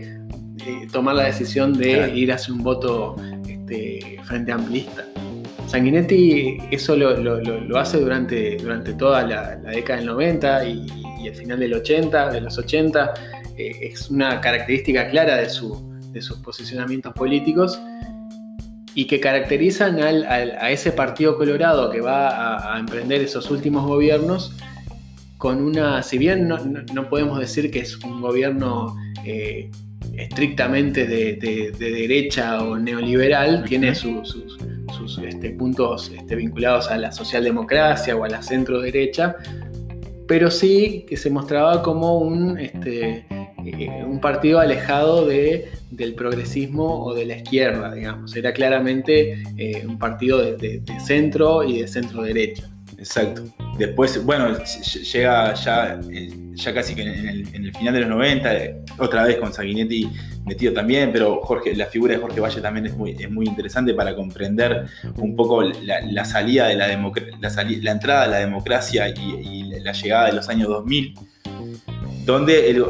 eh, 0.67 0.87
tomar 0.93 1.15
la 1.15 1.25
decisión 1.25 1.73
de 1.73 2.11
ir 2.15 2.33
hacia 2.33 2.53
un 2.53 2.63
voto 2.63 3.17
este, 3.47 4.19
frente 4.25 4.53
amplista. 4.53 5.05
Sanguinetti 5.71 6.59
eso 6.73 6.97
lo, 6.97 7.79
hace 7.79 8.01
durante, 8.01 8.57
durante 8.57 8.93
toda 8.95 9.23
la, 9.23 9.55
década 9.55 10.01
del 10.01 10.07
90 10.07 10.65
y, 10.65 10.87
el 11.25 11.35
final 11.35 11.61
del 11.61 11.75
80, 11.75 12.31
de 12.33 12.41
los 12.41 12.59
80. 12.59 13.15
Eh, 13.57 13.93
es 13.93 14.11
una 14.11 14.41
característica 14.41 15.09
clara 15.09 15.37
de, 15.37 15.49
de 16.13 16.21
sus 16.23 16.39
posicionamientos 16.39 17.13
políticos. 17.15 17.81
y 18.97 19.05
que 19.05 19.21
caracterizan 19.21 20.01
a 20.01 20.71
ese 20.71 20.91
Partido 20.91 21.39
Colorado 21.39 21.89
que 21.91 22.01
va 22.01 22.75
a, 22.75 22.81
emprender 22.81 23.21
esos 23.21 23.49
últimos 23.53 23.87
gobiernos 23.87 24.53
con 25.39 25.63
una, 25.63 26.03
si 26.03 26.19
bien 26.19 26.49
no, 26.49 27.09
podemos 27.09 27.39
decir 27.39 27.71
que 27.71 27.79
es 27.79 27.97
un 27.99 28.21
gobierno 28.21 28.97
eh, 29.25 29.71
estrictamente 30.19 31.07
de, 31.07 31.73
derecha 31.79 32.61
o 32.65 32.77
neoliberal, 32.77 33.65
tiene 33.65 33.91
sus, 34.93 35.19
este, 35.19 35.51
puntos 35.51 36.11
este, 36.15 36.37
vinculados 36.37 36.91
a 36.91 36.99
la 36.99 37.13
socialdemocracia 37.13 38.17
o 38.17 38.25
a 38.25 38.29
la 38.29 38.43
centro 38.43 38.81
derecha, 38.81 39.37
pero 40.27 40.51
sí 40.51 41.05
que 41.09 41.17
se 41.17 41.31
mostraba 41.31 41.83
como 41.83 42.19
un, 42.19 42.59
este, 42.59 43.27
eh, 43.65 44.05
partido 44.21 44.61
alejado 44.61 45.27
de, 45.27 45.71
del 45.91 46.15
progresismo 46.15 47.05
o 47.05 47.15
de 47.15 47.27
la 47.27 47.37
izquierda, 47.37 47.93
digamos. 47.95 48.37
Era 48.37 48.53
claramente 48.53 49.43
eh, 49.57 49.85
un 49.87 49.99
partido 49.99 50.39
de, 50.39 50.83
centro 51.05 51.65
y 51.65 51.81
de 51.81 51.89
centro 51.89 52.23
derecha. 52.23 52.69
Exacto. 52.99 53.45
Después, 53.79 54.23
bueno, 54.25 54.57
llega 55.13 55.55
ya, 55.55 56.01
ya 56.61 56.75
casi 56.75 56.95
que 56.95 57.03
en 57.03 57.65
el, 57.65 57.75
final 57.75 57.95
de 57.95 58.01
los 58.01 58.09
90, 58.11 58.51
otra 58.99 59.25
vez 59.25 59.37
con 59.37 59.53
Sanguinetti 59.53 60.09
metido 60.45 60.73
también, 60.73 61.11
pero 61.13 61.41
Jorge, 61.43 61.75
la 61.75 61.87
figura 61.87 62.15
de 62.15 62.21
Jorge 62.21 62.41
Valle 62.41 62.61
también 62.61 62.87
es 62.87 62.97
muy, 62.97 63.13
es 63.13 63.31
muy 63.31 63.47
interesante 63.47 63.95
para 63.95 64.15
comprender 64.15 64.87
un 65.17 65.35
poco 65.37 65.63
la, 65.63 66.25
salida 66.25 66.69
de 66.69 66.77
la, 66.77 66.89
la, 66.89 66.97
la, 67.41 67.91
entrada 67.91 68.25
de 68.25 68.31
la 68.31 68.39
democracia 68.39 69.09
y, 69.09 69.71
la 69.81 69.93
llegada 69.93 70.27
de 70.27 70.33
los 70.35 70.49
años 70.51 70.69
2000, 70.69 71.15
donde 72.27 72.71
el, 72.71 72.85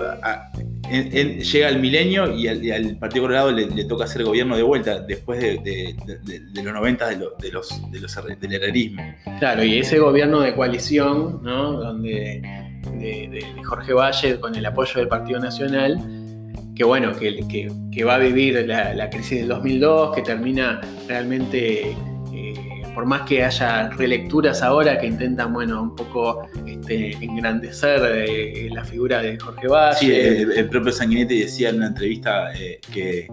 llega 1.39 1.69
el 1.69 1.79
milenio 1.79 2.35
y 2.35 2.49
al, 2.49 2.97
Partido 2.99 3.25
Colorado 3.25 3.53
le, 3.53 3.85
toca 3.85 4.05
hacer 4.05 4.25
gobierno 4.25 4.57
de 4.57 4.63
vuelta 4.63 5.01
después 5.01 5.41
de, 5.41 5.95
los 6.55 6.65
90 6.65 7.09
de, 7.09 7.17
los, 7.17 7.39
de 7.91 8.01
los, 8.01 8.41
del 8.41 8.55
herrerismo. 8.55 9.03
Claro, 9.39 9.63
y 9.63 9.79
ese 9.79 9.99
gobierno 9.99 10.41
de 10.41 10.55
coalición, 10.55 11.41
¿no? 11.43 11.73
donde 11.75 12.43
de, 12.93 13.45
Jorge 13.65 13.93
Valle 13.93 14.41
con 14.41 14.55
el 14.55 14.67
apoyo 14.67 14.95
del 14.97 15.09
Partido 15.09 15.39
Nacional, 15.41 15.99
que 16.75 16.85
bueno, 16.85 17.13
que, 17.15 17.71
que, 17.93 18.05
va 18.05 18.15
a 18.15 18.19
vivir 18.19 18.67
la, 18.67 18.95
la, 18.95 19.11
crisis 19.11 19.41
del 19.41 19.49
2002, 19.49 20.15
que 20.15 20.23
termina 20.23 20.81
realmente 21.07 21.95
por 22.95 23.07
más 23.07 23.23
que 23.23 23.45
haya 23.45 23.89
relecturas 23.91 24.63
ahora 24.63 24.99
que 24.99 25.07
intentan, 25.07 25.53
bueno, 25.53 25.83
un 25.83 25.97
poco 25.97 26.49
este, 26.67 27.13
engrandecer 27.25 28.01
eh, 28.29 28.69
la 28.73 28.85
figura 28.85 29.23
de 29.23 29.39
Jorge 29.39 29.69
Valle. 29.69 29.99
Sí, 29.99 30.13
el, 30.13 30.69
propio 30.69 30.93
Sanguinetti 30.93 31.41
decía 31.41 31.71
en 31.71 31.77
una 31.77 31.87
entrevista 31.89 32.53
eh, 32.55 32.81
que, 32.93 33.29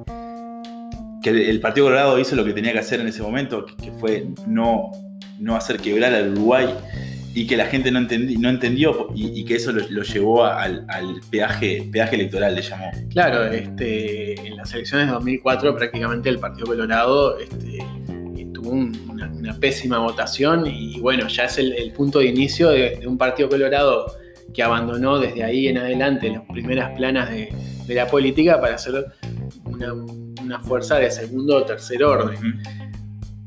que 1.22 1.50
el 1.50 1.60
Partido 1.60 1.88
Colorado 1.88 2.20
hizo 2.20 2.36
lo 2.36 2.46
que 2.46 2.54
tenía 2.54 2.72
que 2.72 2.80
hacer 2.80 3.00
en 3.00 3.08
ese 3.08 3.22
momento, 3.22 3.66
que, 3.66 3.92
fue 3.94 4.28
no, 4.46 4.92
no 5.40 5.56
hacer 5.56 5.80
quebrar 5.80 6.14
al 6.14 6.32
Uruguay 6.32 6.68
y 7.34 7.46
que 7.46 7.56
la 7.56 7.66
gente 7.66 7.92
no, 7.92 8.02
no 8.02 8.50
entendió 8.50 9.10
y, 9.14 9.44
que 9.46 9.56
eso 9.56 9.72
lo, 9.72 10.02
llevó 10.04 10.46
al, 10.46 10.86
peaje, 11.30 11.88
peaje 11.92 12.16
electoral, 12.16 12.56
le 12.56 12.62
llamó. 12.62 12.92
Claro, 13.10 13.46
este, 13.46 14.34
en 14.48 14.58
las 14.58 14.74
elecciones 14.74 15.08
de 15.08 15.14
2004 15.14 15.76
prácticamente 15.76 16.30
el 16.30 16.40
Partido 16.40 16.68
Colorado 16.68 17.38
este, 17.38 17.80
tuvo 18.54 18.72
una, 18.72 19.28
pésima 19.60 20.00
votación 20.00 20.68
y 20.68 21.00
bueno, 21.00 21.28
ya 21.28 21.46
es 21.46 21.58
el, 21.58 21.92
punto 21.94 22.20
de 22.20 22.26
inicio 22.26 22.70
de, 22.70 23.02
un 23.08 23.18
partido 23.18 23.50
colorado 23.50 24.12
que 24.54 24.62
abandonó 24.62 25.20
desde 25.20 25.44
ahí 25.44 25.68
en 25.68 25.78
adelante 25.78 26.30
las 26.30 26.44
primeras 26.44 26.96
planas 26.98 27.30
de, 27.30 27.50
la 27.88 28.08
política 28.08 28.60
para 28.60 28.78
ser 28.78 29.06
una, 29.66 30.60
fuerza 30.60 30.98
de 30.98 31.10
segundo 31.10 31.58
o 31.58 31.64
tercer 31.64 32.04
orden. 32.04 32.62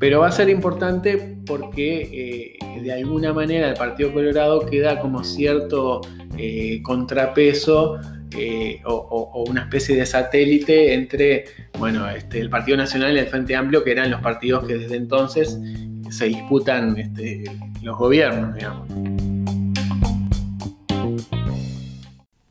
Pero 0.01 0.21
va 0.21 0.29
a 0.29 0.33
ser 0.33 0.49
importante 0.49 1.37
porque 1.47 2.57
eh, 2.59 2.81
de 2.81 2.91
alguna 2.91 3.35
manera 3.35 3.69
el 3.69 3.75
Partido 3.75 4.15
Colorado 4.15 4.65
queda 4.65 4.99
como 4.99 5.23
cierto 5.23 6.01
eh, 6.39 6.81
contrapeso 6.83 7.99
eh, 8.35 8.81
o, 8.87 9.45
una 9.47 9.61
especie 9.61 9.95
de 9.95 10.07
satélite 10.07 10.95
entre 10.95 11.45
bueno, 11.79 12.09
este, 12.09 12.41
el 12.41 12.49
Partido 12.49 12.79
Nacional 12.79 13.15
y 13.15 13.19
el 13.19 13.27
Frente 13.27 13.55
Amplio, 13.55 13.85
que 13.85 13.93
eran 13.93 14.11
los 14.11 14.23
partidos 14.23 14.67
que 14.67 14.79
desde 14.79 14.97
entonces 14.97 15.61
se 16.09 16.25
disputan 16.25 16.97
este, 16.97 17.45
los 17.83 17.99
gobiernos. 17.99 18.57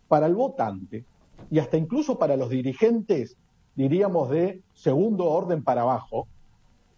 Para 0.07 0.27
el 0.27 0.35
votante 0.35 1.03
y 1.49 1.57
hasta 1.57 1.77
incluso 1.77 2.19
para 2.19 2.37
los 2.37 2.51
dirigentes, 2.51 3.37
diríamos, 3.73 4.29
de 4.29 4.61
segundo 4.75 5.25
orden 5.25 5.63
para 5.63 5.81
abajo, 5.81 6.27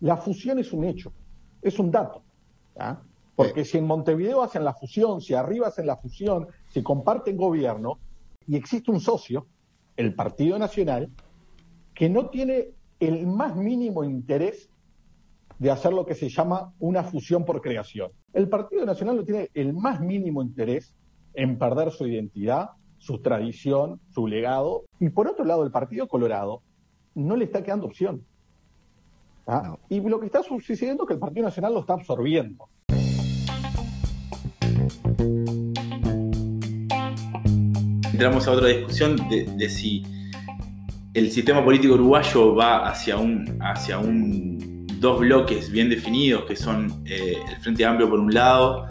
la 0.02 0.18
fusión 0.18 0.60
es 0.60 0.74
un 0.74 0.84
hecho, 0.84 1.14
es 1.62 1.80
un 1.80 1.92
dato. 1.92 2.24
Porque 3.36 3.64
si 3.64 3.78
en 3.78 3.86
Montevideo 3.86 4.42
hacen 4.42 4.64
la 4.66 4.74
fusión, 4.74 5.22
si 5.22 5.34
arriba 5.34 5.68
hacen 5.68 5.88
la 5.88 5.98
fusión, 5.98 6.48
si 6.70 6.84
comparten 6.84 7.38
gobierno, 7.38 8.00
y 8.48 8.56
existe 8.56 8.92
un 8.92 9.00
socio, 9.00 9.48
el 9.96 10.14
Partido 10.14 10.58
Nacional, 10.60 11.10
que 11.94 12.10
no 12.10 12.30
tiene 12.30 12.70
el 13.00 13.28
más 13.28 13.56
mínimo 13.56 14.04
interés 14.04 14.70
de 15.60 15.70
hacer 15.70 15.94
lo 15.94 16.06
que 16.06 16.16
se 16.16 16.30
llama 16.30 16.74
una 16.80 17.04
fusión 17.04 17.46
por 17.46 17.62
creación. 17.62 18.12
El 18.34 18.50
Partido 18.50 18.86
Nacional 18.86 19.18
no 19.18 19.24
tiene 19.24 19.50
el 19.54 19.74
más 19.74 20.02
mínimo 20.02 20.42
interés 20.42 20.96
en 21.34 21.60
perder 21.60 21.92
su 21.92 22.08
identidad, 22.08 22.72
su 22.98 23.22
tradición, 23.22 24.00
su 24.10 24.28
legado. 24.28 24.86
Y 25.00 25.10
por 25.10 25.28
otro 25.28 25.46
lado, 25.46 25.64
el 25.64 25.72
Partido 25.72 26.08
Colorado 26.08 26.64
no 27.14 27.36
le 27.36 27.46
está 27.46 27.64
quedando 27.64 27.86
opción. 27.86 28.26
¿Ah? 29.48 29.76
Y 29.90 30.00
lo 30.02 30.20
que 30.20 30.28
está 30.28 30.44
sucediendo 30.44 31.04
es 31.04 31.08
que 31.08 31.14
el 31.14 31.20
Partido 31.20 31.46
Nacional 31.46 31.74
lo 31.74 31.80
está 31.82 31.94
absorbiendo. 31.94 32.70
entramos 38.22 38.48
a 38.48 38.52
otra 38.52 38.68
discusión 38.68 39.16
de, 39.30 39.68
si 39.68 40.04
el 41.16 41.32
sistema 41.32 41.66
político 41.66 41.96
uruguayo 41.96 42.54
va 42.54 42.88
hacia 42.88 43.18
un, 43.18 43.58
hacia 43.60 43.98
un 43.98 44.86
dos 45.00 45.22
bloques 45.22 45.72
bien 45.72 45.90
definidos, 45.90 46.46
que 46.46 46.56
son 46.56 47.02
eh, 47.08 47.38
el 47.50 47.56
Frente 47.64 47.84
Amplio 47.84 48.08
por 48.08 48.20
un 48.20 48.32
lado 48.32 48.86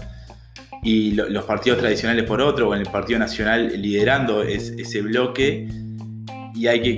y 0.82 1.12
los 1.12 1.44
partidos 1.44 1.78
tradicionales 1.78 2.24
por 2.24 2.40
otro, 2.40 2.66
con 2.66 2.78
el 2.78 2.86
Partido 2.86 3.20
Nacional 3.20 3.80
liderando 3.80 4.42
ese 4.42 5.00
bloque. 5.00 5.68
Y 6.54 6.66
hay 6.66 6.82
que 6.82 6.96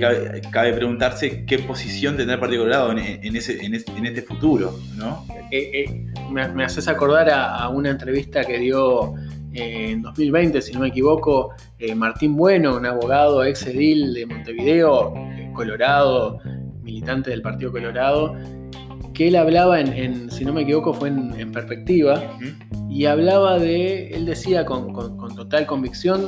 cabe, 0.51 0.73
preguntarse 0.73 1.45
qué 1.45 1.59
posición 1.59 2.17
tendrá 2.17 2.35
el 2.35 2.39
Partido 2.39 2.63
Colorado 2.63 2.91
en, 2.91 3.35
ese, 3.35 3.63
en, 3.63 3.75
este, 3.75 4.21
futuro, 4.23 4.79
¿no? 4.95 5.25
Eh, 5.51 5.85
eh, 5.85 6.05
me, 6.31 6.63
haces 6.63 6.87
acordar 6.87 7.29
a, 7.29 7.69
una 7.69 7.91
entrevista 7.91 8.43
que 8.43 8.57
dio 8.57 9.13
en 9.53 10.01
2020, 10.01 10.61
si 10.61 10.73
no 10.73 10.79
me 10.79 10.87
equivoco, 10.87 11.53
eh, 11.79 11.93
Martín 11.95 12.35
Bueno, 12.35 12.77
un 12.77 12.85
abogado 12.85 13.43
ex 13.43 13.67
edil 13.67 14.13
de 14.13 14.25
Montevideo, 14.25 15.13
eh, 15.15 15.51
Colorado, 15.53 16.39
militante 16.81 17.29
del 17.29 17.41
Partido 17.41 17.71
Colorado, 17.71 18.35
que 19.13 19.27
él 19.27 19.35
hablaba 19.35 19.79
en, 19.79 20.31
si 20.31 20.43
no 20.43 20.53
me 20.53 20.63
equivoco, 20.63 20.93
fue 20.93 21.09
en, 21.09 21.51
perspectiva, 21.51 22.21
y 22.89 23.05
hablaba 23.05 23.59
de, 23.59 24.09
él 24.09 24.25
decía 24.25 24.65
con, 24.65 24.93
total 25.35 25.65
convicción 25.67 26.27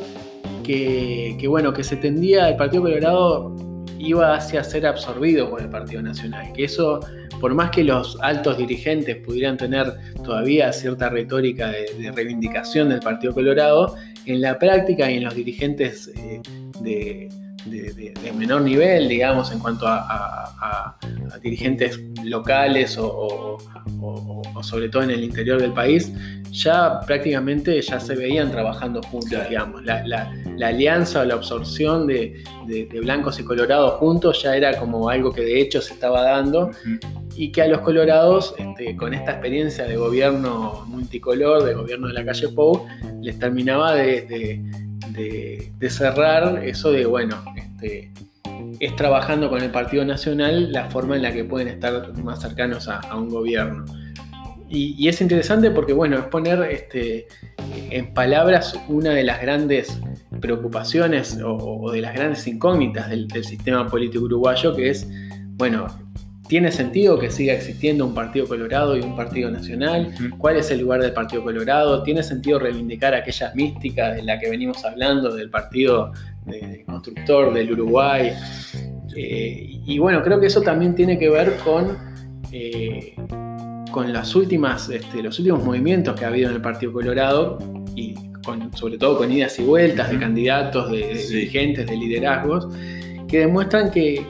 que, 0.66 1.46
bueno, 1.48 1.74
que 1.74 1.84
se 1.84 1.96
tendía, 1.96 2.50
el 2.50 2.56
Partido 2.56 2.84
Colorado 2.84 3.56
iba 4.00 4.36
hacia 4.36 4.64
ser 4.64 4.86
absorbido 4.86 5.50
por 5.50 5.62
el 5.62 5.70
Partido 5.70 6.02
Nacional, 6.02 6.52
que 6.54 6.66
eso 6.66 7.00
por 7.40 7.54
más 7.54 7.70
que 7.72 7.84
los 7.84 8.18
altos 8.22 8.58
dirigentes 8.58 9.18
pudieran 9.18 9.58
tener 9.58 9.94
todavía 10.24 10.72
cierta 10.74 11.10
retórica 11.10 11.70
de, 11.70 12.12
reivindicación 12.14 12.90
del 12.90 13.00
Partido 13.00 13.34
Colorado, 13.34 13.96
en 14.26 14.42
la 14.42 14.58
práctica 14.58 15.12
y 15.12 15.18
en 15.18 15.24
los 15.24 15.36
dirigentes 15.36 16.12
eh, 16.16 16.42
de, 16.82 17.30
menor 18.36 18.62
nivel, 18.62 19.08
digamos, 19.08 19.52
en 19.52 19.60
cuanto 19.60 19.86
a, 19.88 20.98
dirigentes 21.42 22.00
locales 22.24 22.98
o, 23.00 23.58
sobre 24.62 24.90
todo 24.90 25.04
en 25.04 25.12
el 25.12 25.24
interior 25.24 25.62
del 25.62 25.74
país, 25.74 26.12
ya 26.52 27.02
prácticamente 27.02 27.82
ya 27.82 28.00
se 28.00 28.16
veían 28.16 28.52
trabajando 28.52 29.02
juntos, 29.04 29.38
digamos. 29.50 29.84
La, 29.84 30.32
alianza 30.64 31.22
o 31.22 31.26
la 31.26 31.34
absorción 31.34 32.08
de, 32.08 32.44
blancos 33.02 33.40
y 33.40 33.44
colorados 33.44 33.96
juntos 33.96 34.42
ya 34.42 34.56
era 34.56 34.78
como 34.80 35.10
algo 35.10 35.32
que 35.32 35.42
de 35.42 35.62
hecho 35.62 35.82
se 35.82 35.94
estaba 35.94 36.22
dando 36.24 36.72
y 37.36 37.52
que 37.52 37.62
a 37.62 37.68
los 37.68 37.82
colorados, 37.82 38.56
este, 38.58 38.96
con 38.96 39.14
esta 39.14 39.32
experiencia 39.32 39.86
de 39.86 39.98
gobierno 39.98 40.86
multicolor, 40.88 41.64
de 41.64 41.74
gobierno 41.74 42.08
de 42.08 42.14
la 42.14 42.26
calle 42.26 42.48
Pou, 42.50 42.88
les 43.22 43.38
terminaba 43.38 43.94
de, 43.94 44.62
cerrar 45.90 46.64
eso 46.64 46.92
de, 46.92 47.06
bueno, 47.06 47.44
este, 47.56 48.12
es 48.80 48.96
trabajando 48.96 49.50
con 49.50 49.62
el 49.62 49.72
Partido 49.72 50.06
Nacional 50.06 50.72
la 50.72 50.90
forma 50.90 51.16
en 51.16 51.22
la 51.22 51.32
que 51.32 51.44
pueden 51.44 51.68
estar 51.68 52.14
más 52.24 52.42
cercanos 52.42 52.88
a, 52.88 53.16
un 53.16 53.30
gobierno. 53.30 53.86
Y, 54.68 55.08
es 55.08 55.22
interesante 55.22 55.72
porque, 55.72 55.94
bueno, 55.94 56.18
es 56.18 56.26
poner 56.26 56.62
este, 56.72 57.28
en 57.92 58.14
palabras 58.14 58.78
una 58.90 59.12
de 59.12 59.24
las 59.24 59.40
grandes 59.40 60.00
preocupaciones 60.42 61.40
o, 61.44 61.92
de 61.92 62.02
las 62.02 62.14
grandes 62.14 62.46
incógnitas 62.48 63.10
del 63.10 63.30
sistema 63.44 63.88
político 63.88 64.26
uruguayo, 64.26 64.76
que 64.76 64.90
es, 64.90 65.08
bueno, 65.52 65.88
¿Tiene 66.48 66.72
sentido 66.72 67.18
que 67.18 67.32
siga 67.32 67.54
existiendo 67.54 68.06
un 68.06 68.14
Partido 68.14 68.48
Colorado 68.48 68.96
y 68.96 69.02
un 69.02 69.16
Partido 69.16 69.50
Nacional? 69.50 70.14
¿Cuál 70.38 70.58
es 70.58 70.70
el 70.70 70.82
lugar 70.82 71.02
del 71.02 71.12
Partido 71.12 71.44
Colorado? 71.44 72.04
¿Tiene 72.04 72.22
sentido 72.22 72.60
reivindicar 72.60 73.16
aquellas 73.16 73.56
místicas 73.56 74.16
de 74.16 74.24
la 74.24 74.38
que 74.40 74.50
venimos 74.50 74.86
hablando, 74.86 75.34
del 75.34 75.50
Partido 75.50 76.14
de 76.46 76.84
Constructor 76.86 77.54
del 77.54 77.72
Uruguay? 77.72 78.32
Eh, 79.16 79.82
y 79.86 79.98
bueno, 79.98 80.22
creo 80.22 80.40
que 80.40 80.48
eso 80.48 80.62
también 80.62 80.94
tiene 80.94 81.18
que 81.18 81.30
ver 81.30 81.58
con, 81.64 81.98
eh, 82.52 83.16
con 83.92 84.14
las 84.14 84.36
últimas, 84.36 84.90
este, 84.90 85.24
los 85.24 85.40
últimos 85.40 85.64
movimientos 85.64 86.20
que 86.20 86.26
ha 86.26 86.28
habido 86.28 86.50
en 86.50 86.56
el 86.58 86.62
Partido 86.62 86.94
Colorado 86.94 87.58
y 87.96 88.14
sobre 88.76 88.98
todo 88.98 89.18
con 89.18 89.32
idas 89.32 89.58
y 89.58 89.64
vueltas 89.64 90.12
de 90.12 90.20
candidatos, 90.20 90.92
de, 90.92 91.16
dirigentes, 91.28 91.88
de 91.88 91.98
liderazgos, 91.98 92.68
que 93.28 93.40
demuestran 93.40 93.90
que, 93.90 94.24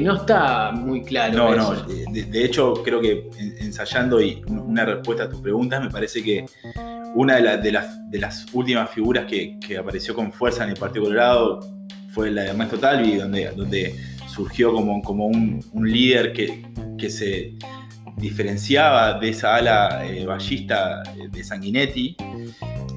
no 0.00 0.16
está 0.16 0.72
muy 0.72 1.02
claro. 1.02 1.36
No, 1.36 1.74
no, 1.74 1.82
de, 1.82 2.44
hecho 2.44 2.74
creo 2.82 3.00
que 3.00 3.28
ensayando 3.58 4.20
y 4.20 4.42
una 4.46 4.84
respuesta 4.84 5.24
a 5.24 5.28
tus 5.28 5.40
preguntas, 5.40 5.82
me 5.82 5.90
parece 5.90 6.22
que 6.22 6.46
una 7.14 7.36
de, 7.36 7.72
las, 7.72 8.10
de 8.10 8.18
las, 8.18 8.46
últimas 8.54 8.88
figuras 8.90 9.26
que, 9.26 9.58
apareció 9.76 10.14
con 10.14 10.32
fuerza 10.32 10.64
en 10.64 10.70
el 10.70 10.76
Partido 10.76 11.04
Colorado 11.04 11.60
fue 12.10 12.30
la 12.30 12.42
de 12.42 12.50
Ernesto 12.50 12.78
Talvi, 12.78 13.16
donde, 13.16 13.50
donde 13.50 13.94
surgió 14.28 14.72
como, 14.72 15.02
como 15.02 15.26
un, 15.26 15.62
líder 15.74 16.32
que, 16.32 16.62
que, 16.96 17.10
se 17.10 17.54
diferenciaba 18.16 19.18
de 19.18 19.30
esa 19.30 19.56
ala 19.56 20.06
eh, 20.06 20.24
ballista 20.24 21.02
de 21.30 21.44
Sanguinetti 21.44 22.16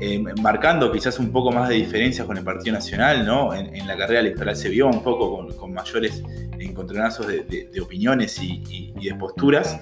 eh, 0.02 0.20
marcando 0.42 0.92
quizás 0.92 1.20
un 1.20 1.32
poco 1.32 1.52
más 1.52 1.70
de 1.70 1.75
diferencias 1.75 2.28
con 2.28 2.38
el 2.38 2.44
Partido 2.44 2.74
Nacional, 2.74 3.25
¿no? 3.25 3.54
En, 3.54 3.88
la 3.88 3.96
carrera 3.96 4.20
electoral 4.20 4.56
se 4.56 4.68
vio 4.68 4.88
un 4.88 5.02
poco 5.02 5.48
con, 5.56 5.74
mayores 5.74 6.22
encontronazos 6.59 7.27
de, 7.27 7.69
opiniones 7.81 8.39
y, 8.41 8.93
de 8.93 9.15
posturas, 9.15 9.79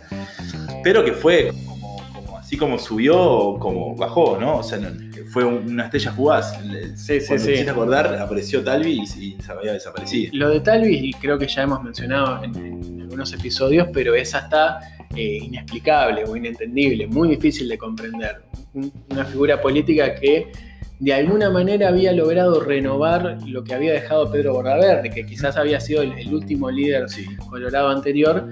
pero 0.84 1.04
que 1.04 1.14
fue 1.14 1.52
como, 1.66 2.38
así 2.38 2.58
como 2.58 2.80
subió, 2.80 3.58
como 3.60 3.96
bajó, 3.96 4.38
¿no? 4.40 4.58
O 4.58 4.64
sea, 4.64 4.80
fue 5.34 5.46
una 5.46 5.86
estrella 5.86 6.12
fugaz. 6.12 6.60
Sí, 6.96 7.20
sí, 7.20 7.28
Cuando 7.28 7.46
sí. 7.46 7.68
acordar, 7.68 8.16
apareció 8.16 8.64
Talvi 8.64 9.02
y, 9.02 9.06
se 9.42 9.52
había 9.52 9.74
desaparecido. 9.74 10.32
Lo 10.34 10.50
de 10.50 10.60
Talvi, 10.60 11.12
creo 11.20 11.38
que 11.40 11.48
ya 11.48 11.64
hemos 11.64 11.84
mencionado 11.84 12.44
en, 12.44 13.02
algunos 13.02 13.34
episodios, 13.34 13.88
pero 13.94 14.16
es 14.16 14.34
hasta 14.34 14.80
eh, 15.16 15.40
inexplicable 15.42 16.24
o 16.26 16.36
inentendible, 16.36 17.08
muy 17.08 17.30
difícil 17.30 17.68
de 17.68 17.78
comprender 17.78 18.44
una 19.10 19.26
figura 19.26 19.62
política 19.62 20.16
que 20.16 20.52
de 21.00 21.14
alguna 21.14 21.50
manera 21.50 21.90
había 21.90 22.12
logrado 22.14 22.62
renovar 22.62 23.38
lo 23.46 23.64
que 23.64 23.74
había 23.74 23.94
dejado 23.94 24.32
Pedro 24.32 24.54
Bordaverde, 24.54 25.10
que 25.10 25.26
quizás 25.26 25.58
había 25.58 25.80
sido 25.80 26.02
el, 26.02 26.34
último 26.34 26.72
líder 26.72 27.06
colorado 27.50 27.90
anterior, 27.90 28.48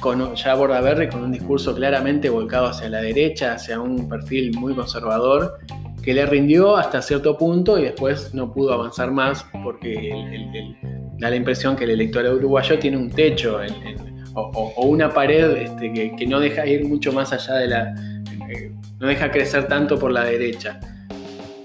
con 0.00 0.34
ya 0.34 0.54
Bordaverde 0.54 1.08
con 1.08 1.22
un 1.22 1.32
discurso 1.32 1.74
claramente 1.74 2.30
volcado 2.30 2.66
hacia 2.66 2.88
la 2.88 3.02
derecha, 3.02 3.54
hacia 3.54 3.80
un 3.80 4.08
perfil 4.08 4.56
muy 4.56 4.74
conservador, 4.74 5.58
que 6.02 6.14
le 6.14 6.24
rindió 6.24 6.76
hasta 6.76 7.02
cierto 7.02 7.36
punto 7.36 7.78
y 7.78 7.82
después 7.82 8.32
no 8.32 8.52
pudo 8.52 8.72
avanzar 8.72 9.10
más 9.10 9.44
porque 9.62 10.10
da 11.18 11.28
la 11.28 11.36
impresión 11.36 11.76
que 11.76 11.84
el 11.84 11.90
electorado 11.90 12.36
uruguayo 12.36 12.78
tiene 12.78 12.96
un 12.96 13.10
techo 13.10 13.60
o, 14.34 14.86
una 14.86 15.12
pared 15.12 15.56
este, 15.58 15.92
que, 15.92 16.16
que 16.16 16.26
no 16.26 16.40
deja 16.40 16.66
ir 16.66 16.86
mucho 16.86 17.12
más 17.12 17.32
allá 17.34 17.56
de 17.56 17.66
la 17.68 17.94
no 19.00 19.06
deja 19.06 19.30
crecer 19.30 19.66
tanto 19.66 19.98
por 19.98 20.12
la 20.12 20.24
derecha. 20.24 20.78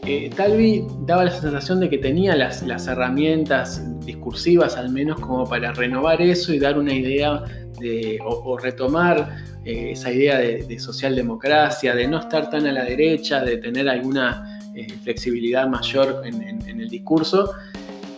Eh, 0.08 0.30
Talvi 0.36 0.86
daba 1.00 1.26
la 1.26 1.32
sensación 1.32 1.80
de 1.80 1.90
que 1.90 1.98
tenía 1.98 2.36
las, 2.36 2.62
herramientas 2.88 3.82
discursivas 4.06 4.78
al 4.78 4.92
menos 4.92 5.20
como 5.20 5.46
para 5.46 5.74
renovar 5.74 6.22
eso 6.22 6.54
y 6.54 6.60
dar 6.60 6.78
una 6.78 6.94
idea 6.94 7.44
de, 7.80 8.20
o, 8.24 8.56
retomar 8.58 9.36
eh, 9.66 9.92
esa 9.94 10.12
idea 10.12 10.38
de, 10.38 10.80
socialdemocracia, 10.80 11.96
de 11.96 12.08
no 12.08 12.20
estar 12.20 12.52
tan 12.52 12.68
a 12.68 12.72
la 12.72 12.84
derecha, 12.84 13.44
de 13.44 13.58
tener 13.58 13.90
alguna 13.90 14.60
eh, 14.76 14.88
flexibilidad 15.04 15.68
mayor 15.68 16.22
en, 16.24 16.80
el 16.80 16.88
discurso. 16.88 17.54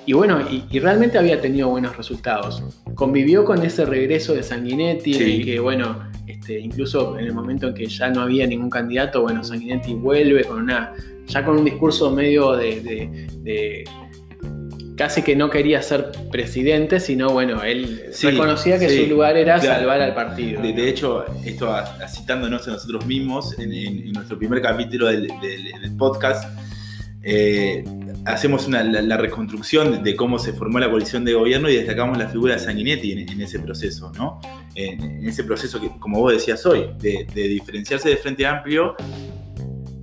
Y 0.05 0.11
bueno, 0.11 0.39
y, 0.49 0.79
realmente 0.79 1.17
había 1.17 1.39
tenido 1.39 1.69
buenos 1.69 1.95
resultados. 1.95 2.63
Convivió 2.95 3.45
con 3.45 3.63
ese 3.63 3.85
regreso 3.85 4.33
de 4.33 4.43
Sanguinetti, 4.43 5.43
que 5.45 5.59
bueno, 5.59 6.06
este, 6.47 6.59
incluso 6.61 7.19
en 7.19 7.25
el 7.25 7.33
momento 7.33 7.67
en 7.67 7.73
que 7.73 7.87
ya 7.87 8.09
no 8.09 8.21
había 8.21 8.47
ningún 8.47 8.69
candidato, 8.69 9.21
bueno, 9.21 9.43
Sanguinetti 9.43 9.95
vuelve 9.95 10.45
con 10.45 10.61
una, 10.61 10.93
ya 11.25 11.43
con 11.43 11.57
un 11.57 11.65
discurso 11.65 12.09
medio 12.09 12.55
de, 12.55 13.83
casi 14.95 15.23
que 15.23 15.35
no 15.35 15.49
quería 15.49 15.81
ser 15.81 16.11
presidente, 16.31 17.01
sino 17.01 17.31
bueno, 17.31 17.63
él 17.63 18.13
reconocía 18.21 18.79
que 18.79 18.87
su 18.87 19.09
lugar 19.09 19.35
era 19.35 19.59
salvar 19.59 19.99
al 19.99 20.15
partido. 20.15 20.61
De, 20.61 20.87
hecho, 20.87 21.25
esto 21.43 21.75
citándonos 22.07 22.65
a 22.69 22.71
nosotros 22.71 23.05
mismos, 23.05 23.59
en, 23.59 24.13
nuestro 24.13 24.39
primer 24.39 24.61
capítulo 24.61 25.07
del, 25.07 25.27
podcast, 25.97 26.49
eh, 27.23 27.83
hacemos 28.27 28.67
la, 28.67 29.17
reconstrucción 29.17 30.03
de 30.03 30.15
cómo 30.15 30.37
se 30.37 30.53
formó 30.53 30.79
la 30.79 30.89
coalición 30.89 31.23
de 31.23 31.33
gobierno 31.33 31.69
y 31.69 31.77
destacamos 31.77 32.17
la 32.17 32.27
figura 32.27 32.53
de 32.53 32.59
Sanguinetti 32.59 33.11
en, 33.13 33.41
ese 33.41 33.59
proceso, 33.59 34.11
¿no? 34.15 34.39
En, 34.75 35.25
ese 35.27 35.43
proceso 35.43 35.79
que, 35.79 35.89
como 35.99 36.19
vos 36.19 36.33
decías 36.33 36.65
hoy, 36.65 36.89
de, 36.99 37.25
diferenciarse 37.33 38.09
de 38.09 38.17
Frente 38.17 38.45
Amplio 38.45 38.95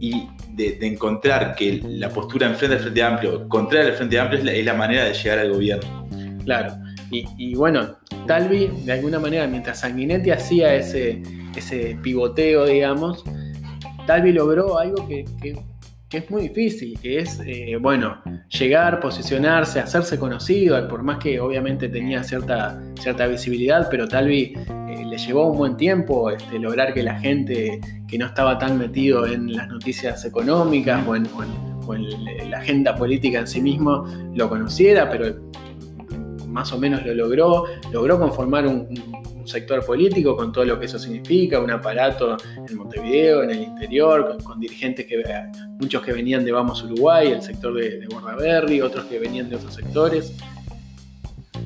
y 0.01 0.27
de, 0.51 0.79
encontrar 0.87 1.55
que 1.55 1.81
la 1.87 2.09
postura 2.09 2.47
en 2.47 2.57
frente 2.57 2.77
al 2.77 2.83
Frente 2.83 3.03
Amplio, 3.03 3.49
contraria 3.49 3.91
al 3.91 3.97
Frente 3.97 4.19
Amplio, 4.19 4.41
es 4.41 4.65
la, 4.65 4.75
manera 4.75 5.05
de 5.05 5.13
llegar 5.13 5.39
al 5.39 5.53
gobierno. 5.53 6.09
Claro, 6.45 6.75
y, 7.11 7.55
bueno, 7.55 7.97
Talvi, 8.27 8.71
de 8.85 8.93
alguna 8.93 9.21
manera, 9.21 9.47
mientras 9.47 9.81
Sanguinetti 9.81 10.31
hacía 10.31 10.75
ese, 10.75 11.23
ese 11.55 11.97
pivoteo, 12.03 12.67
digamos, 12.67 13.23
Talvi 14.07 14.33
logró 14.33 14.79
algo 14.79 15.07
que 15.07 15.25
es 16.19 16.31
muy 16.31 16.49
difícil, 16.49 16.99
que 17.01 17.19
es, 17.19 17.41
eh, 17.47 17.77
bueno, 17.81 18.23
llegar, 18.49 19.01
posicionarse, 19.01 19.81
hacerse 19.81 20.19
conocido, 20.19 20.87
por 20.89 21.03
más 21.03 21.19
que 21.19 21.41
obviamente 21.41 21.89
tenía 21.89 22.23
cierta, 22.23 22.81
cierta 23.01 23.27
visibilidad, 23.27 23.89
pero 23.91 24.07
tal 24.09 24.29
vez 24.29 24.51
eh, 24.51 25.05
le 25.07 25.19
llevó 25.19 25.51
un 25.51 25.59
buen 25.59 25.77
tiempo 25.77 26.31
este, 26.31 26.59
lograr 26.59 26.95
que 26.95 27.03
la 27.03 27.19
gente 27.19 27.81
que 28.09 28.19
no 28.19 28.27
estaba 28.27 28.59
tan 28.59 28.79
metido 28.79 29.27
en 29.27 29.55
las 29.55 29.69
noticias 29.69 30.25
económicas 30.25 31.07
o 31.07 31.17
en, 31.17 31.25
la 32.51 32.59
agenda 32.59 32.95
política 32.95 33.41
en 33.41 33.47
sí 33.47 33.61
mismo 33.61 34.07
lo 34.35 34.49
conociera, 34.49 35.11
pero 35.11 35.37
más 36.49 36.73
o 36.73 36.79
menos 36.79 37.05
lo 37.05 37.15
logró, 37.15 37.65
logró 37.93 38.19
conformar 38.19 38.67
un 38.67 38.89
sector 39.47 39.85
político 39.85 40.37
con 40.37 40.53
todo 40.53 40.65
lo 40.65 40.79
que 40.79 40.87
eso 40.87 40.99
significa, 40.99 41.61
un 41.61 41.71
aparato 41.71 42.37
en 42.69 42.77
Montevideo, 42.77 43.43
en 43.43 43.51
el 43.51 43.63
interior, 43.63 44.37
con, 44.43 44.61
dirigentes 44.61 45.07
que 45.07 45.23
muchos 45.81 46.03
que 46.03 46.13
venían 46.13 46.45
de 46.45 46.53
Vamos 46.53 46.83
Uruguay, 46.83 47.33
el 47.33 47.43
sector 47.43 47.75
de, 47.75 48.01
de 48.01 48.83
otros 48.83 49.05
que 49.07 49.19
venían 49.19 49.49
de 49.49 49.57
otros 49.57 49.75
sectores. 49.75 50.35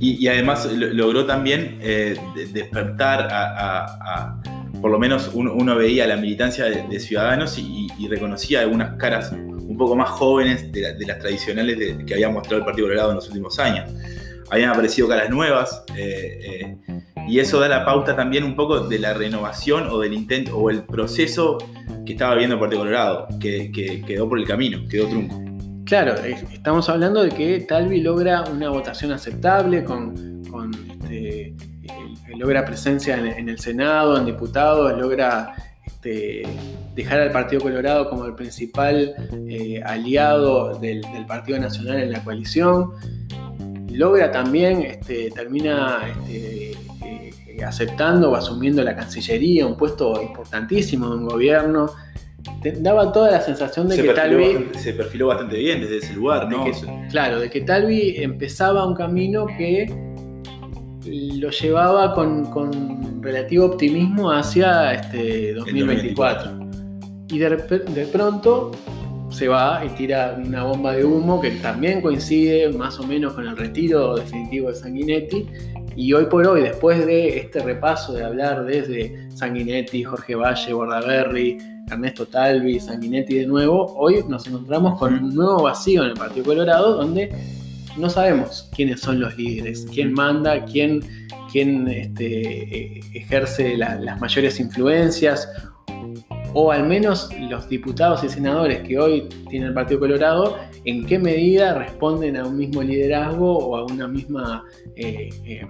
Y, 0.01 0.29
además 0.29 0.69
logró 0.73 1.27
también 1.27 1.79
eh, 1.81 2.17
despertar 2.53 3.29
a, 3.31 4.41
por 4.81 4.91
lo 4.91 4.99
menos 4.99 5.31
uno, 5.35 5.75
veía 5.75 6.07
la 6.07 6.17
militancia 6.17 6.67
de, 6.67 7.01
ciudadanos 7.01 7.59
y, 7.59 7.89
reconocía 8.09 8.61
algunas 8.61 8.97
caras 8.97 9.33
un 9.33 9.77
poco 9.77 9.97
más 9.97 10.09
jóvenes 10.11 10.71
de, 10.73 10.95
las 11.07 11.19
tradicionales 11.19 12.05
que 12.07 12.15
había 12.15 12.29
mostrado 12.29 12.59
el 12.59 12.65
Partido 12.65 12.87
Colorado 12.87 13.11
en 13.11 13.17
los 13.17 13.29
últimos 13.29 13.59
años. 13.59 13.91
Habían 14.51 14.71
aparecido 14.71 15.09
caras 15.09 15.31
nuevas. 15.31 15.85
Eh, 15.97 16.77
eh, 16.89 17.03
y 17.29 17.41
eso 17.41 17.61
da 17.61 17.69
la 17.69 17.85
pauta 17.85 18.17
también 18.17 18.43
un 18.43 18.57
poco 18.57 18.81
de 18.81 18.99
la 18.99 19.13
renovación 19.13 19.89
o 19.89 20.01
del 20.01 20.15
intento 20.15 20.57
o 20.57 20.71
el 20.71 20.83
proceso 20.85 21.59
que 22.07 22.13
estaba 22.13 22.35
viendo 22.35 22.55
el 22.55 22.61
Partido 22.61 22.81
Colorado, 22.81 23.29
que, 23.39 23.71
quedó 24.07 24.29
por 24.29 24.39
el 24.39 24.47
camino, 24.47 24.79
quedó 24.89 25.09
trunco. 25.09 25.39
Claro, 25.85 26.15
estamos 26.25 26.89
hablando 26.89 27.23
de 27.23 27.31
que 27.31 27.61
Talvi 27.61 28.01
logra 28.01 28.45
una 28.45 28.71
votación 28.71 29.13
aceptable, 29.13 29.85
con, 29.85 30.43
este, 31.03 31.55
logra 32.39 32.65
presencia 32.65 33.17
en, 33.17 33.49
el 33.49 33.59
Senado, 33.59 34.17
en 34.17 34.25
diputados, 34.25 34.99
logra 34.99 35.55
este, 35.85 36.43
dejar 36.95 37.21
al 37.21 37.33
Partido 37.33 37.63
Colorado 37.63 38.09
como 38.09 38.25
el 38.25 38.35
principal 38.35 39.15
eh, 39.49 39.83
aliado 39.85 40.79
del, 40.79 41.03
Partido 41.27 41.59
Nacional 41.59 42.01
en 42.01 42.13
la 42.13 42.23
coalición. 42.23 42.93
Logra 43.99 44.31
también, 44.31 44.83
este, 44.83 45.29
termina 45.33 45.99
aceptando 47.67 48.31
o 48.31 48.37
asumiendo 48.37 48.85
la 48.85 48.95
Cancillería, 48.95 49.67
un 49.67 49.77
puesto 49.77 50.23
importantísimo 50.23 51.11
de 51.11 51.17
un 51.17 51.27
gobierno. 51.27 51.91
daba 52.77 53.11
toda 53.11 53.33
la 53.33 53.41
sensación 53.41 53.89
de 53.89 54.01
que 54.01 54.15
Talvi. 54.15 54.69
se 54.79 54.93
perfiló 54.93 55.27
bastante 55.27 55.57
bien 55.59 55.81
desde 55.81 55.97
ese 55.97 56.15
lugar, 56.15 56.49
¿no? 56.49 56.65
claro, 57.11 57.41
de 57.41 57.51
que 57.51 57.63
Talvi 57.63 58.15
empezaba 58.19 58.87
un 58.87 58.95
camino 58.95 59.47
que 59.47 59.93
lo 61.05 61.51
llevaba 61.51 62.15
con, 62.15 63.21
relativo 63.21 63.67
optimismo 63.67 64.31
hacia 64.31 64.95
este 64.95 65.55
2024. 65.55 66.69
Y 67.31 67.39
de, 67.41 67.49
de 67.49 68.07
pronto 68.07 68.71
se 69.31 69.49
va 69.49 69.85
y 69.85 69.89
tira 69.91 70.37
una 70.45 70.65
bomba 70.65 70.95
de 70.95 71.05
humo 71.05 71.41
que 71.41 71.51
también 71.53 72.01
coincide 72.01 72.71
más 72.71 72.99
o 72.99 73.07
menos 73.07 73.35
con 73.35 73.47
el 73.47 73.57
retiro 73.57 74.17
definitivo 74.17 74.69
de 74.69 74.75
Sanguinetti. 74.75 75.47
Y 75.97 76.13
hoy 76.13 76.27
por 76.27 76.47
hoy, 76.47 76.63
después 76.63 77.05
de 77.05 77.39
este 77.39 77.61
repaso 77.61 78.13
de 78.13 78.25
hablar 78.25 78.65
desde 78.65 79.31
Sanguinetti, 79.35 80.05
Jorge 80.05 80.35
Valle, 80.35 80.73
Bordaberry, 80.73 81.59
Ernesto 81.91 82.27
Talvi, 82.27 82.79
Sanguinetti 82.79 83.35
de 83.35 83.47
nuevo, 83.47 83.95
hoy 83.97 84.25
nos 84.29 84.47
encontramos 84.47 84.99
con 84.99 85.15
un 85.15 85.35
nuevo 85.35 85.65
vacío 85.65 86.05
en 86.05 86.11
el 86.11 86.15
Partido 86.15 86.45
Colorado 86.47 86.97
donde 86.97 87.31
no 87.97 88.09
sabemos 88.09 88.71
quiénes 88.75 89.01
son 89.01 89.21
los 89.21 89.37
líderes, 89.37 89.87
quién 89.93 90.13
manda, 90.13 90.65
quién, 90.65 91.01
quién 91.51 91.89
este, 91.89 92.99
eh, 92.99 93.01
ejerce 93.15 93.77
las 93.77 94.21
mayores 94.21 94.61
influencias 94.61 95.49
o 96.55 96.73
al 96.73 96.87
menos 96.87 97.31
los 97.49 97.69
diputados 97.69 98.25
y 98.25 98.29
senadores 98.29 98.81
que 98.81 98.99
hoy 98.99 99.29
tiene 99.49 99.67
el 99.67 99.75
Partido 99.75 100.01
Colorado, 100.01 100.59
en 100.85 101.05
qué 101.07 101.19
medida 101.19 101.75
responden 101.75 102.37
a 102.37 102.47
un 102.47 102.57
mismo 102.57 102.83
liderazgo 102.83 103.59
o 103.59 103.77
a 103.77 103.85
una 103.85 104.09
misma 104.09 104.65
eh, 104.97 105.29
eh, 105.45 105.67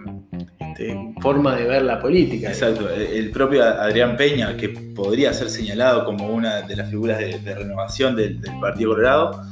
este, 0.59 0.97
forma 1.21 1.57
de 1.57 1.64
ver 1.64 1.83
la 1.83 1.99
política. 1.99 2.49
Exacto, 2.49 2.88
el 2.91 3.31
propio 3.31 3.64
Adrián 3.64 4.17
Peña, 4.17 4.57
que 4.57 4.69
podría 4.69 5.33
ser 5.33 5.51
señalado 5.51 6.05
como 6.05 6.29
una 6.29 6.62
de 6.62 6.77
las 6.77 6.88
figuras 6.88 7.19
de, 7.19 7.55
renovación 7.55 8.14
del, 8.14 8.41
Partido 8.61 8.91
Colorado, 8.91 9.43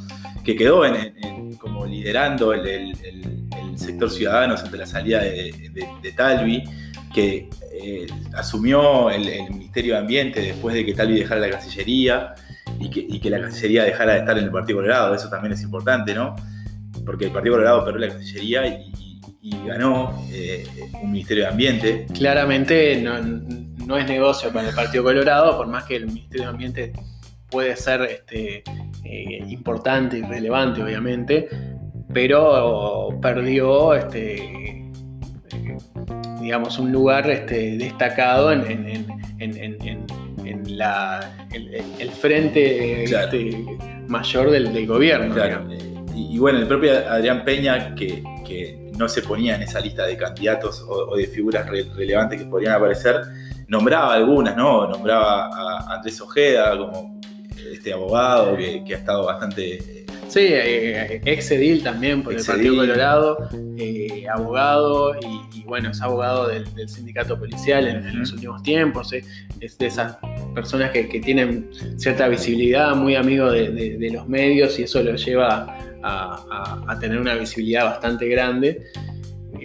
que 0.45 0.55
quedó 0.55 0.83
como 1.59 1.87
liderando 1.87 2.53
el, 2.53 2.95
sector 3.77 4.11
ciudadanos 4.11 4.63
ante 4.65 4.79
la 4.79 4.87
salida 4.87 5.21
de 5.21 6.15
Talvi, 6.17 6.65
que 7.17 7.49
eh, 7.73 8.07
asumió 8.35 9.09
el, 9.09 9.25
Ministerio 9.49 9.95
de 9.95 10.01
Ambiente 10.01 10.43
después 10.43 10.75
de 10.75 10.85
que 10.85 10.93
Talvi 10.93 11.21
dejara 11.21 11.41
la 11.41 11.49
Cancillería 11.49 12.35
y 12.79 13.19
que, 13.19 13.31
la 13.31 13.41
Cancillería 13.41 13.85
dejara 13.85 14.13
de 14.13 14.19
estar 14.19 14.37
en 14.37 14.45
el 14.45 14.51
Partido 14.51 14.81
Colorado. 14.81 15.15
Eso 15.15 15.31
también 15.31 15.55
es 15.55 15.63
importante, 15.63 16.15
¿no? 16.15 16.37
Porque 17.07 17.25
el 17.25 17.31
Partido 17.31 17.55
Colorado 17.55 17.87
perdió 17.87 18.07
la 18.07 18.13
Cancillería 18.13 18.67
y, 18.67 18.93
ganó 19.65 20.27
eh, 20.31 20.67
un 21.03 21.11
Ministerio 21.11 21.45
de 21.45 21.51
Ambiente. 21.51 22.07
Claramente 22.13 23.01
no, 23.01 23.97
es 23.97 24.07
negocio 24.07 24.53
para 24.53 24.69
el 24.69 24.75
Partido 24.75 25.03
Colorado, 25.03 25.57
por 25.57 25.69
más 25.69 25.85
que 25.85 25.97
el 25.97 26.07
Ministerio 26.07 26.43
de 26.43 26.51
Ambiente 26.51 26.93
puede 27.49 27.77
ser 27.77 28.03
este, 28.03 28.63
eh, 29.05 29.45
importante 29.49 30.19
y 30.19 30.23
relevante, 30.23 30.83
obviamente, 30.83 31.49
pero 32.13 33.09
perdió 33.23 33.95
este, 33.95 34.86
digamos, 36.47 36.79
un 36.79 36.93
lugar 36.93 37.29
este, 37.29 37.77
destacado 37.77 38.53
en, 38.53 38.63
el, 41.99 42.11
frente 42.11 43.03
este, 43.03 43.65
mayor 44.07 44.53
del, 44.53 44.87
gobierno. 44.87 45.35
Y, 46.15 46.39
bueno, 46.39 46.61
el 46.61 46.69
propio 46.69 46.93
Adrián 47.11 47.45
Peña, 47.45 47.97
que, 47.97 48.23
no 48.97 49.09
se 49.09 49.23
ponía 49.23 49.57
en 49.57 49.63
esa 49.63 49.81
lista 49.81 50.07
de 50.07 50.17
candidatos 50.17 50.83
o, 50.89 51.17
de 51.17 51.27
figuras 51.27 51.69
relevantes 51.69 52.41
que 52.41 52.47
podrían 52.47 52.75
aparecer, 52.75 53.17
nombraba 53.67 54.15
algunas, 54.15 54.57
¿no? 54.57 54.87
Nombraba 54.89 55.49
a 55.49 55.97
Andrés 55.97 56.19
Ojeda 56.21 56.79
como 56.79 57.21
este 57.73 57.93
abogado 57.93 58.57
que, 58.57 58.85
que 58.85 58.95
ha 58.95 58.99
estado 58.99 59.27
bastante 59.27 60.06
Sí, 60.29 60.41
eh, 60.43 61.21
ex 61.25 61.51
edil 61.53 61.83
también 61.83 62.23
por 62.23 62.35
el 62.35 62.45
Partido 62.45 62.77
Colorado, 62.77 63.49
eh, 63.79 64.27
abogado 64.29 65.15
y, 65.55 65.63
bueno, 65.63 65.91
es 65.91 66.03
abogado 66.03 66.49
del, 66.49 66.67
sindicato 66.89 67.39
policial 67.39 67.87
en, 67.87 68.19
los 68.19 68.33
últimos 68.33 68.63
tiempos, 68.63 69.13
eh, 69.13 69.25
es 69.61 69.79
de 69.79 69.87
esas 69.87 70.19
personas 70.55 70.91
que, 70.91 71.05
tienen 71.21 71.71
cierta 71.97 72.29
visibilidad, 72.29 72.95
muy 72.95 73.15
amigo 73.15 73.51
de, 73.51 74.11
los 74.13 74.29
medios 74.29 74.79
y 74.79 74.83
eso 74.83 75.03
lo 75.03 75.15
lleva 75.17 75.79
a 76.03 76.99
tener 77.01 77.19
una 77.19 77.35
visibilidad 77.35 77.85
bastante 77.85 78.29
grande. 78.29 78.83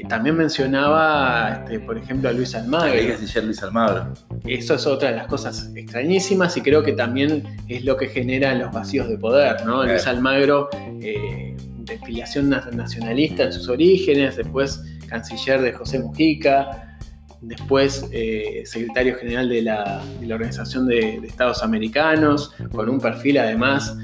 Eh, 0.02 0.08
también 0.08 0.36
mencionaba, 0.36 1.64
este, 1.64 1.80
por 1.80 1.98
ejemplo, 1.98 2.30
a 2.30 2.32
Luis 2.32 2.56
Almagro. 2.56 2.96
Luis 3.44 3.64
Almagro. 3.64 4.14
Eso 4.46 4.76
es 4.76 4.88
otra 4.88 5.12
de 5.12 5.18
las 5.18 5.28
cosas 5.28 5.72
extrañísimas 5.76 6.58
y 6.58 6.62
creo 6.62 6.82
que 6.84 6.94
también 6.94 7.44
es 7.68 7.86
lo 7.86 7.98
que 7.98 8.08
genera 8.08 8.54
los 8.56 8.72
vacíos 8.72 9.08
de 9.08 9.18
poder, 9.18 9.66
¿no? 9.66 9.84
Luis 9.84 10.08
Almagro, 10.08 10.70
eh, 11.02 11.56
de 11.58 12.00
filiación 12.00 12.50
nacionalista 12.50 13.44
en 13.44 13.54
sus 13.54 13.70
orígenes, 13.70 14.38
después 14.38 14.84
canciller 15.08 15.62
de 15.62 15.74
José 15.74 16.00
Mujica, 16.00 16.98
después 17.42 18.06
eh, 18.12 18.64
secretario 18.66 19.18
general 19.18 19.50
de 19.50 19.62
la, 19.62 20.02
Organización 20.22 20.88
de, 20.88 21.18
Estados 21.18 21.62
Americanos, 21.64 22.54
con 22.72 22.90
un 22.90 23.00
perfil 23.00 23.38
además 23.38 23.96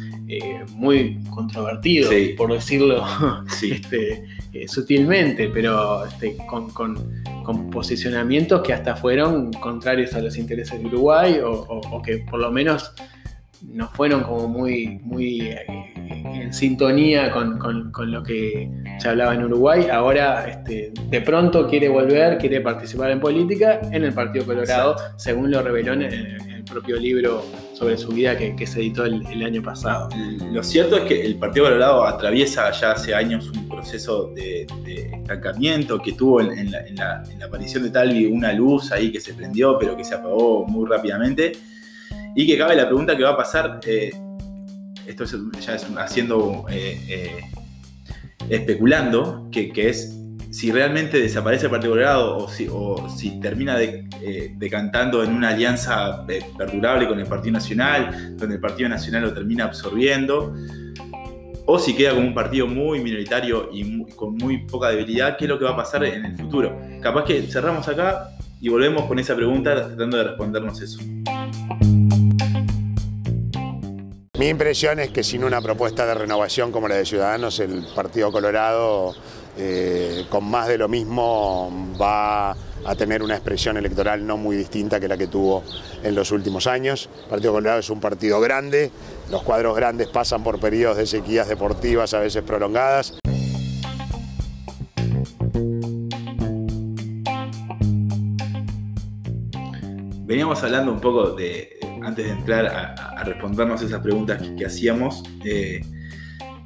muy 0.75 1.23
controvertido, 1.29 2.09
por 2.35 2.51
decirlo 2.51 3.05
este, 3.63 4.25
eh, 4.53 4.67
sutilmente, 4.67 5.49
pero 5.49 6.05
este, 6.05 6.37
con, 6.47 7.71
posicionamientos 7.71 8.61
que 8.61 8.73
hasta 8.73 8.95
fueron 8.95 9.53
contrarios 9.53 10.13
a 10.13 10.19
los 10.19 10.37
intereses 10.37 10.79
de 10.79 10.85
Uruguay 10.85 11.39
o, 11.41 12.01
que 12.01 12.17
por 12.17 12.39
lo 12.39 12.51
menos 12.51 12.93
no 13.63 13.89
fueron 13.89 14.23
como 14.23 14.47
muy, 14.47 14.99
muy 15.03 15.41
eh, 15.41 15.65
en 15.95 16.53
sintonía 16.53 17.31
con, 17.31 17.91
lo 18.11 18.23
que 18.23 18.69
se 18.99 19.09
hablaba 19.09 19.33
en 19.33 19.43
Uruguay. 19.43 19.87
Ahora 19.91 20.47
este, 20.47 20.91
de 21.09 21.21
pronto 21.21 21.67
quiere 21.67 21.89
volver, 21.89 22.37
quiere 22.37 22.61
participar 22.61 23.11
en 23.11 23.19
política 23.19 23.79
en 23.91 24.03
el 24.03 24.13
Partido 24.13 24.45
Colorado, 24.45 24.95
según 25.17 25.51
lo 25.51 25.61
reveló 25.61 25.93
en 25.93 26.03
el 26.03 26.63
propio 26.63 26.97
libro 26.97 27.43
sobre 27.73 27.97
su 27.97 28.09
vida 28.09 28.37
que, 28.37 28.67
se 28.67 28.79
editó 28.79 29.05
el, 29.05 29.43
año 29.43 29.61
pasado. 29.61 30.09
Lo 30.51 30.63
cierto 30.63 30.97
es 30.97 31.03
que 31.03 31.25
el 31.25 31.35
Partido 31.35 31.65
Colorado 31.65 32.05
atraviesa 32.05 32.71
ya 32.71 32.91
hace 32.91 33.13
años 33.13 33.49
un 33.49 33.67
proceso 33.67 34.31
de, 34.33 34.67
estancamiento 35.13 35.99
que 35.99 36.13
tuvo 36.13 36.41
en, 36.41 36.71
la, 36.71 37.23
aparición 37.45 37.83
de 37.83 37.89
Talvi 37.89 38.25
una 38.25 38.53
luz 38.53 38.91
ahí 38.91 39.11
que 39.11 39.19
se 39.19 39.33
prendió 39.33 39.77
pero 39.77 39.95
que 39.95 40.03
se 40.03 40.15
apagó 40.15 40.65
muy 40.65 40.89
rápidamente 40.89 41.51
y 42.37 42.45
que 42.45 42.55
cabe 42.55 42.75
la 42.75 42.85
pregunta 42.85 43.17
que 43.17 43.23
va 43.23 43.31
a 43.31 43.35
pasar, 43.35 43.79
eh, 43.87 44.11
esto 45.07 45.25
ya 45.59 45.73
es 45.73 45.87
haciendo, 45.97 46.67
eh, 46.69 47.01
eh, 47.09 47.41
especulando, 48.47 49.49
que, 49.51 49.71
es 49.75 50.15
si 50.51 50.71
realmente 50.71 51.19
desaparece 51.19 51.65
el 51.65 51.71
Partido 51.71 51.93
Colorado 51.93 52.37
o 52.37 52.47
si, 52.47 52.67
o 52.71 53.09
si 53.09 53.39
termina 53.39 53.75
decantando 54.55 55.23
en 55.23 55.33
una 55.33 55.49
alianza 55.49 56.27
perdurable 56.55 57.07
con 57.07 57.19
el 57.19 57.25
Partido 57.25 57.53
Nacional, 57.53 58.37
donde 58.37 58.55
el 58.55 58.61
Partido 58.61 58.87
Nacional 58.87 59.23
lo 59.23 59.33
termina 59.33 59.65
absorbiendo, 59.65 60.53
o 61.65 61.79
si 61.79 61.95
queda 61.95 62.13
como 62.13 62.27
un 62.27 62.35
partido 62.35 62.67
muy 62.67 62.99
minoritario 62.99 63.69
y 63.73 64.05
con 64.11 64.35
muy 64.35 64.59
poca 64.59 64.89
debilidad, 64.89 65.37
¿qué 65.37 65.45
es 65.45 65.49
lo 65.49 65.57
que 65.57 65.65
va 65.65 65.71
a 65.71 65.75
pasar 65.75 66.05
en 66.05 66.23
el 66.23 66.35
futuro? 66.37 66.79
Capaz 67.01 67.25
que 67.25 67.41
cerramos 67.47 67.87
acá 67.87 68.29
y 68.61 68.69
volvemos 68.69 69.05
con 69.05 69.17
esa 69.17 69.35
pregunta 69.35 69.87
tratando 69.87 70.17
de 70.17 70.23
respondernos 70.23 70.79
eso. 70.79 70.99
Mi 74.37 74.49
impresión 74.49 74.99
es 74.99 75.09
que 75.09 75.23
sin 75.23 75.43
una 75.43 75.61
propuesta 75.61 76.05
de 76.05 76.13
renovación 76.13 76.71
como 76.71 76.87
la 76.87 76.93
de 76.93 77.05
Ciudadanos, 77.05 77.59
el 77.59 77.83
Partido 77.95 78.31
Colorado 78.31 79.15
eh, 79.57 80.27
con 80.29 80.43
más 80.43 80.67
de 80.67 80.77
lo 80.77 80.87
mismo 80.87 81.71
va 81.99 82.51
a 82.51 82.95
tener 82.95 83.23
una 83.23 83.33
expresión 83.33 83.77
electoral 83.77 84.27
no 84.27 84.37
muy 84.37 84.55
distinta 84.55 84.99
que 84.99 85.07
la 85.07 85.17
que 85.17 85.25
tuvo 85.25 85.63
en 86.03 86.13
los 86.13 86.29
últimos 86.29 86.67
años. 86.67 87.09
El 87.23 87.29
Partido 87.31 87.53
Colorado 87.53 87.79
es 87.79 87.89
un 87.89 87.99
partido 87.99 88.39
grande, 88.39 88.91
los 89.31 89.41
cuadros 89.41 89.75
grandes 89.75 90.07
pasan 90.07 90.43
por 90.43 90.59
periodos 90.59 90.97
de 90.97 91.07
sequías 91.07 91.47
deportivas 91.47 92.13
a 92.13 92.19
veces 92.19 92.43
prolongadas. 92.43 93.17
Veníamos 100.27 100.61
hablando 100.61 100.91
un 100.91 100.99
poco 100.99 101.31
de, 101.31 101.79
antes 102.03 102.25
de 102.25 102.31
entrar 102.31 102.65
a, 102.65 103.23
respondernos 103.23 103.81
esas 103.81 104.01
preguntas 104.01 104.41
que, 104.57 104.65
hacíamos, 104.65 105.23
eh, 105.43 105.81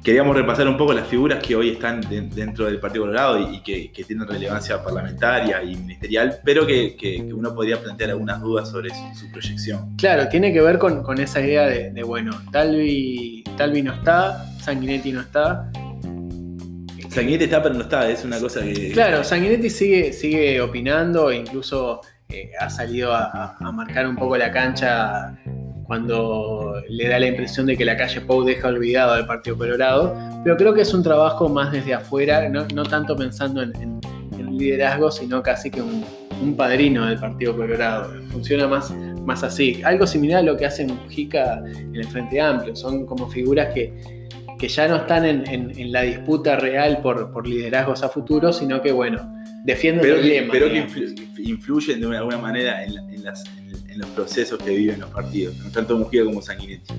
queríamos 0.02 0.36
repasar 0.36 0.66
un 0.68 0.76
poco 0.76 0.92
las 0.92 1.06
figuras 1.06 1.42
que 1.42 1.54
hoy 1.54 1.70
están 1.70 2.00
dentro 2.00 2.66
del 2.66 2.78
Partido 2.80 3.04
Colorado 3.04 3.50
y, 3.50 3.60
que, 3.60 4.04
tienen 4.04 4.26
relevancia 4.26 4.82
parlamentaria 4.82 5.62
y 5.62 5.76
ministerial, 5.76 6.38
pero 6.44 6.66
que, 6.66 7.24
uno 7.34 7.54
podría 7.54 7.80
plantear 7.80 8.10
algunas 8.10 8.40
dudas 8.40 8.70
sobre 8.70 8.90
su, 8.90 9.30
proyección. 9.30 9.96
Claro, 9.96 10.28
tiene 10.28 10.52
que 10.52 10.60
ver 10.60 10.78
con, 10.78 11.18
esa 11.18 11.40
idea 11.40 11.66
de, 11.66 12.02
bueno, 12.02 12.32
Talvi, 12.50 13.44
Talvi 13.56 13.82
no 13.82 13.94
está, 13.94 14.44
Sanguinetti 14.60 15.12
no 15.12 15.20
está. 15.20 15.70
Sanguinetti 17.08 17.44
está, 17.44 17.62
pero 17.62 17.74
no 17.74 17.82
está, 17.82 18.08
es 18.08 18.24
una 18.24 18.38
cosa 18.38 18.62
que... 18.62 18.90
Claro, 18.92 19.22
Sanguinetti 19.22 19.68
sigue, 19.68 20.12
sigue 20.12 20.60
opinando 20.60 21.30
e 21.30 21.36
incluso 21.36 22.00
ha 22.58 22.70
salido 22.70 23.12
a 23.14 23.72
marcar 23.72 24.06
un 24.06 24.16
poco 24.16 24.36
la 24.36 24.50
cancha 24.50 25.34
cuando 25.92 26.82
le 26.88 27.06
da 27.06 27.18
la 27.18 27.26
impresión 27.26 27.66
de 27.66 27.76
que 27.76 27.84
la 27.84 27.98
calle 27.98 28.22
Pou 28.22 28.44
deja 28.44 28.68
olvidado 28.68 29.12
al 29.12 29.26
Partido 29.26 29.58
Colorado, 29.58 30.16
pero 30.42 30.56
creo 30.56 30.72
que 30.72 30.80
es 30.80 30.94
un 30.94 31.02
trabajo 31.02 31.50
más 31.50 31.70
desde 31.70 31.92
afuera, 31.92 32.48
no, 32.48 32.82
tanto 32.84 33.14
pensando 33.14 33.62
en, 33.62 34.00
liderazgo, 34.52 35.10
sino 35.10 35.42
casi 35.42 35.70
que 35.70 35.82
un, 35.82 36.02
padrino 36.56 37.06
del 37.06 37.18
Partido 37.18 37.54
Colorado. 37.54 38.10
Funciona 38.30 38.66
más, 38.66 38.90
más 39.24 39.42
así. 39.42 39.82
Algo 39.84 40.06
similar 40.06 40.38
a 40.38 40.42
lo 40.42 40.56
que 40.56 40.64
hace 40.64 40.86
Mujica 40.86 41.62
en 41.66 41.94
el 41.94 42.06
Frente 42.06 42.40
Amplio. 42.40 42.74
Son 42.74 43.04
como 43.04 43.28
figuras 43.28 43.74
que, 43.74 43.92
ya 44.66 44.88
no 44.88 44.96
están 44.96 45.26
en, 45.26 45.92
la 45.92 46.02
disputa 46.02 46.56
real 46.56 47.00
por, 47.02 47.32
por 47.32 47.46
liderazgos 47.46 48.02
a 48.02 48.08
futuro, 48.08 48.50
sino 48.50 48.80
que, 48.80 48.92
bueno, 48.92 49.41
defienden 49.64 50.02
pero 50.02 50.16
el 50.16 50.22
que, 50.22 50.28
lema. 50.28 50.52
pero 50.52 50.66
que 50.66 50.72
digamos. 50.74 51.38
influyen 51.38 52.00
de 52.00 52.16
alguna 52.16 52.38
manera 52.38 52.84
en, 52.84 52.94
la- 52.94 53.02
en 53.12 53.24
las- 53.24 53.44
en- 53.56 53.72
en 53.92 53.98
los 53.98 54.08
procesos 54.10 54.58
que 54.58 54.70
viven 54.74 55.00
los 55.00 55.10
partidos, 55.10 55.54
tanto 55.72 55.98
Mujica 55.98 56.24
como 56.24 56.40
Sanguinetti. 56.40 56.94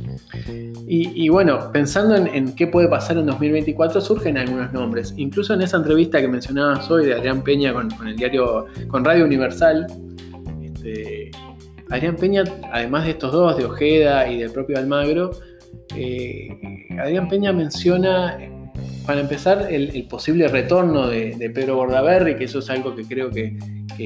Y, 0.88 1.26
y 1.26 1.30
bueno, 1.30 1.72
pensando 1.72 2.16
en, 2.16 2.28
en 2.28 2.54
qué 2.56 2.68
puede 2.68 2.88
pasar 2.88 3.18
en 3.18 3.26
2024, 3.26 4.00
surgen 4.00 4.38
algunos 4.38 4.72
nombres. 4.74 5.12
Incluso 5.18 5.56
en 5.56 5.64
esa 5.64 5.78
entrevista 5.78 6.22
que 6.22 6.28
mencionabas 6.28 6.92
hoy 6.92 7.08
de 7.08 7.16
Adrián 7.16 7.44
Peña 7.44 7.74
con, 7.74 7.90
con 7.90 8.08
el 8.08 8.16
diario, 8.16 8.68
con 8.90 9.04
Radio 9.04 9.26
Universal, 9.26 9.88
este, 10.62 11.32
Adrián 11.90 12.16
Peña, 12.16 12.44
además 12.72 13.06
de 13.06 13.12
estos 13.12 13.32
dos, 13.32 13.58
de 13.58 13.66
Ojeda 13.66 14.28
y 14.32 14.38
del 14.40 14.52
propio 14.52 14.78
Almagro, 14.78 15.32
eh, 15.96 16.50
Adrián 17.00 17.28
Peña 17.28 17.54
menciona, 17.54 18.38
para 19.06 19.20
empezar, 19.22 19.68
el, 19.72 20.04
posible 20.10 20.48
retorno 20.48 21.08
de, 21.08 21.52
Pedro 21.54 21.76
Bordaberry, 21.76 22.36
que 22.38 22.46
eso 22.46 22.60
es 22.60 22.70
algo 22.70 22.96
que 22.96 23.04
creo 23.04 23.30
que, 23.30 23.58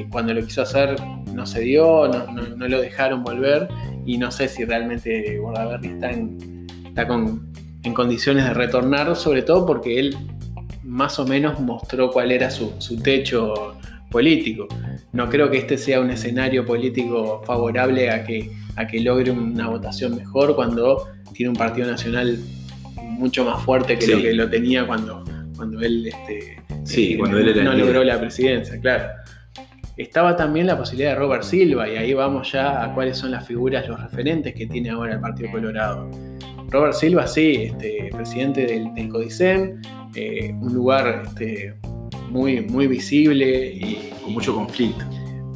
cuando 0.09 0.33
lo 0.33 0.43
quiso 0.45 0.61
hacer 0.61 0.95
no 1.33 1.45
se 1.45 1.61
dio, 1.61 2.07
no, 2.07 2.31
no- 2.31 2.55
no 2.55 2.67
lo 2.67 2.81
dejaron 2.81 3.23
volver, 3.23 3.67
y 4.05 4.17
no 4.17 4.31
sé 4.31 4.47
si 4.47 4.65
realmente 4.65 5.37
Bordaberry 5.39 5.87
está 5.89 6.11
en, 6.11 6.67
está 6.85 7.07
con- 7.07 7.51
en 7.83 7.93
condiciones 7.93 8.45
de 8.45 8.53
retornar, 8.53 9.15
sobre 9.15 9.43
todo 9.43 9.65
porque 9.65 9.99
él 9.99 10.15
más 10.83 11.19
o 11.19 11.25
menos 11.27 11.59
mostró 11.59 12.09
cuál 12.11 12.31
era 12.31 12.49
su, 12.49 12.73
su 12.79 12.97
techo 12.97 13.75
político. 14.09 14.67
No 15.13 15.29
creo 15.29 15.49
que 15.51 15.57
este 15.57 15.77
sea 15.77 15.99
un 15.99 16.09
escenario 16.09 16.65
político 16.65 17.41
favorable 17.45 18.09
a 18.09 18.23
que, 18.23 18.51
a 18.75 18.87
que 18.87 18.99
logre 19.01 19.31
una 19.31 19.67
votación 19.69 20.15
mejor 20.15 20.55
cuando 20.55 21.07
tiene 21.33 21.49
un 21.49 21.55
partido 21.55 21.87
nacional 21.89 22.39
mucho 23.17 23.43
más 23.45 23.61
fuerte 23.63 23.95
que 23.97 24.05
Sí. 24.05 24.11
lo 24.11 24.21
que 24.21 24.33
lo 24.33 24.49
tenía 24.49 24.85
cuando, 24.87 25.23
cuando 25.55 25.81
él, 25.81 26.07
este, 26.07 26.61
Sí, 26.83 27.13
eh, 27.13 27.17
cuando 27.17 27.37
él 27.39 27.49
era 27.49 27.63
no 27.63 27.73
logró 27.73 28.03
la 28.03 28.19
presidencia, 28.19 28.79
claro. 28.79 29.05
Estaba 29.97 30.35
también 30.35 30.67
la 30.67 30.77
posibilidad 30.77 31.09
de 31.11 31.15
Robert 31.15 31.41
Silva, 31.43 31.89
y 31.89 31.97
ahí 31.97 32.13
vamos 32.13 32.51
ya 32.51 32.83
a 32.83 32.93
cuáles 32.93 33.17
son 33.17 33.31
las 33.31 33.47
figuras, 33.47 33.87
los 33.87 33.99
referentes 33.99 34.53
que 34.53 34.67
tiene 34.67 34.91
ahora 34.91 35.13
el 35.15 35.19
Partido 35.19 35.49
Colorado. 35.51 36.09
Robert 36.69 36.93
Silva, 36.93 37.25
sí, 37.25 37.63
este, 37.63 38.09
presidente 38.13 38.65
del, 38.67 38.93
del 38.93 39.09
CODICEM, 39.09 39.81
eh, 40.15 40.53
un 40.53 40.73
lugar 40.73 41.23
este, 41.25 41.73
muy, 42.29 42.61
muy 42.61 42.85
visible 42.87 43.67
y, 43.73 44.11
Con 44.23 44.33
mucho 44.33 44.53
conflicto. 44.53 45.03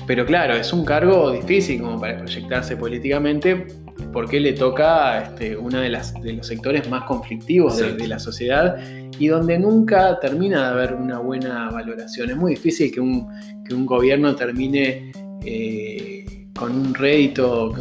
pero 0.08 0.26
claro, 0.26 0.56
es 0.56 0.72
un 0.74 0.86
cargo 0.86 1.32
difícil 1.32 1.82
como 1.82 2.00
para 2.00 2.18
proyectarse 2.18 2.76
políticamente 2.78 3.68
porque 4.14 4.40
le 4.40 4.54
toca 4.54 5.22
este, 5.22 5.56
uno 5.58 5.80
de, 5.80 5.90
las- 5.90 6.14
de 6.22 6.34
los 6.34 6.48
sectores 6.48 6.90
más 6.90 7.04
conflictivos 7.04 7.78
de, 7.78 7.94
de 7.94 8.08
la 8.08 8.20
sociedad 8.20 8.78
y 9.20 9.28
donde 9.28 9.58
nunca 9.60 10.20
termina 10.20 10.62
de 10.64 10.68
haber 10.74 10.94
una 10.96 11.20
buena 11.20 11.70
valoración. 11.70 12.30
Es 12.30 12.38
muy 12.38 12.52
difícil 12.52 12.92
que 12.92 13.00
un, 13.00 13.28
que 13.68 13.74
un 13.74 13.86
gobierno 13.86 14.36
termine 14.36 15.12
eh, 15.46 16.48
con 16.58 16.76
un 16.76 16.94
rédito, 16.94 17.74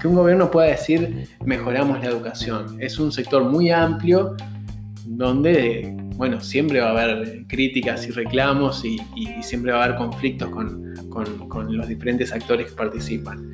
que 0.00 0.08
un 0.08 0.14
gobierno 0.14 0.50
pueda 0.50 0.68
decir 0.68 1.28
mejoramos 1.44 2.00
la 2.00 2.06
educación. 2.10 2.76
Es 2.80 2.98
un 2.98 3.10
sector 3.12 3.44
muy 3.44 3.70
amplio 3.70 4.36
donde, 5.04 5.94
bueno, 6.16 6.40
siempre 6.40 6.80
va 6.80 6.88
a 6.88 6.90
haber 6.90 7.44
críticas 7.46 8.06
y 8.08 8.10
reclamos 8.10 8.84
y, 8.84 8.96
y- 9.14 9.30
y 9.38 9.42
siempre 9.42 9.72
va 9.72 9.82
a 9.82 9.84
haber 9.84 9.96
conflictos 9.96 10.50
con, 10.50 10.94
con- 11.08 11.48
con 11.48 11.76
los 11.76 11.88
diferentes 11.88 12.32
actores 12.32 12.70
que 12.70 12.76
participan. 12.76 13.50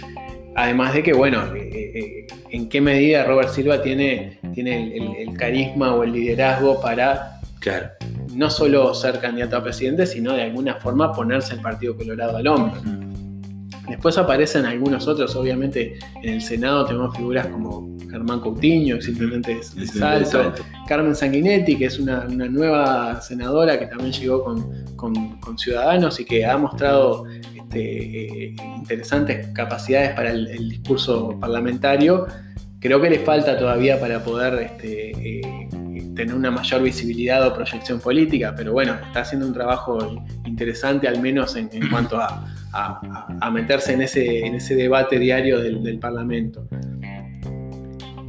Además 0.54 0.94
de 0.94 1.02
que, 1.02 1.12
bueno, 1.12 1.42
eh, 1.54 1.70
eh, 1.94 2.26
en 2.50 2.68
qué 2.68 2.80
medida 2.80 3.24
Robert 3.24 3.48
Silva 3.50 3.80
tiene, 3.82 4.38
tiene 4.54 4.82
el, 4.96 5.02
el- 5.02 5.28
el 5.28 5.36
carisma 5.36 5.94
o 5.94 6.02
el 6.02 6.12
liderazgo 6.12 6.80
para 6.80 7.40
Claro. 7.60 7.88
no 8.34 8.50
solo 8.50 8.92
ser 8.94 9.18
candidato 9.20 9.56
a 9.56 9.62
presidente, 9.62 10.04
sino 10.04 10.32
de 10.34 10.42
alguna 10.42 10.74
forma 10.74 11.12
ponerse 11.12 11.54
el 11.54 11.60
Partido 11.60 11.96
Colorado 11.96 12.36
al 12.36 12.46
hombro. 12.48 12.80
Después 13.88 14.16
aparecen 14.18 14.64
algunos 14.66 15.06
otros, 15.08 15.34
obviamente 15.36 15.98
en 16.22 16.34
el 16.34 16.42
Senado 16.42 16.84
tenemos 16.86 17.16
figuras 17.16 17.46
como 17.48 17.96
Germán 18.10 18.40
Coutinho, 18.40 18.96
intendente 18.96 19.54
de 19.54 19.60
Es 19.60 19.90
Salto, 19.92 20.30
salto. 20.30 20.62
Carmen 20.86 21.14
Sanguinetti, 21.14 21.76
que 21.76 21.86
es 21.86 21.98
una, 21.98 22.26
una 22.28 22.46
nueva 22.46 23.20
senadora 23.22 23.78
que 23.78 23.86
también 23.86 24.12
llegó 24.12 24.44
con, 24.44 24.84
con- 24.96 25.40
con 25.40 25.58
Ciudadanos 25.58 26.20
y 26.20 26.24
que 26.24 26.44
ha 26.44 26.56
mostrado 26.58 27.24
eh, 27.74 28.54
interesantes 28.76 29.48
capacidades 29.48 30.10
para 30.10 30.30
el, 30.30 30.68
discurso 30.68 31.38
parlamentario. 31.40 32.26
Creo 32.78 33.00
que 33.00 33.10
le 33.10 33.20
falta 33.20 33.56
todavía 33.56 34.00
para 34.00 34.22
poder 34.24 34.54
este, 34.62 35.10
eh, 35.10 35.68
tener 36.14 36.34
una 36.34 36.50
mayor 36.50 36.82
visibilidad 36.82 37.46
o 37.46 37.54
proyección 37.54 38.00
política, 38.00 38.54
pero 38.56 38.72
bueno, 38.72 38.94
está 39.06 39.20
haciendo 39.20 39.46
un 39.46 39.52
trabajo 39.52 39.98
interesante, 40.44 41.06
al 41.06 41.20
menos 41.20 41.56
en, 41.56 41.68
cuanto 41.90 42.18
a, 42.18 42.44
meterse 43.52 43.92
en 43.92 44.02
ese, 44.02 44.46
en 44.46 44.54
ese 44.56 44.74
debate 44.74 45.18
diario 45.18 45.60
del, 45.60 45.98
Parlamento. 45.98 46.66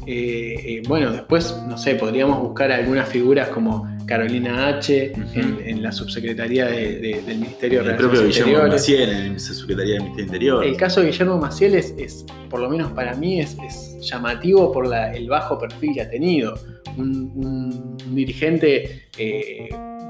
Eh, 0.06 0.84
bueno, 0.88 1.12
después, 1.12 1.58
no 1.68 1.78
sé, 1.78 1.96
podríamos 1.96 2.40
buscar 2.40 2.72
algunas 2.72 3.08
figuras 3.08 3.48
como 3.50 3.93
Carolina 4.06 4.68
H. 4.68 5.14
Ujú. 5.16 5.40
en, 5.40 5.58
en 5.66 5.82
la 5.84 5.92
subsecretaría 5.92 6.66
de- 6.68 7.00
de- 7.00 7.22
del 7.26 7.38
Ministerio 7.40 7.84
de 7.84 7.92
El 7.92 7.96
propio 7.98 8.22
Relaciones 8.22 8.46
Guillermo 8.46 8.74
Exteriores. 8.74 9.10
Maciel 9.10 9.28
en 9.28 9.34
la 9.34 9.40
Secretaría 9.40 9.94
del 9.94 10.02
Ministerio 10.04 10.26
Interior. 10.26 10.66
El 10.66 10.78
caso 10.78 11.02
de 11.02 11.08
Guillermo 11.08 11.38
Maciel 11.38 11.76
es, 11.76 11.94
es, 11.98 12.26
por 12.50 12.60
lo 12.60 12.70
menos 12.70 12.92
para 12.92 13.16
mí, 13.16 13.40
es, 13.40 13.56
es 13.66 13.98
llamativo 14.02 14.72
por 14.72 14.88
la- 14.88 15.14
el 15.14 15.28
bajo 15.30 15.58
perfil 15.58 15.92
que 15.94 16.02
ha 16.02 16.10
tenido. 16.10 16.54
Un, 16.98 17.32
un- 17.36 17.98
un 18.08 18.16
dirigente 18.16 19.08
eh, 19.18 19.70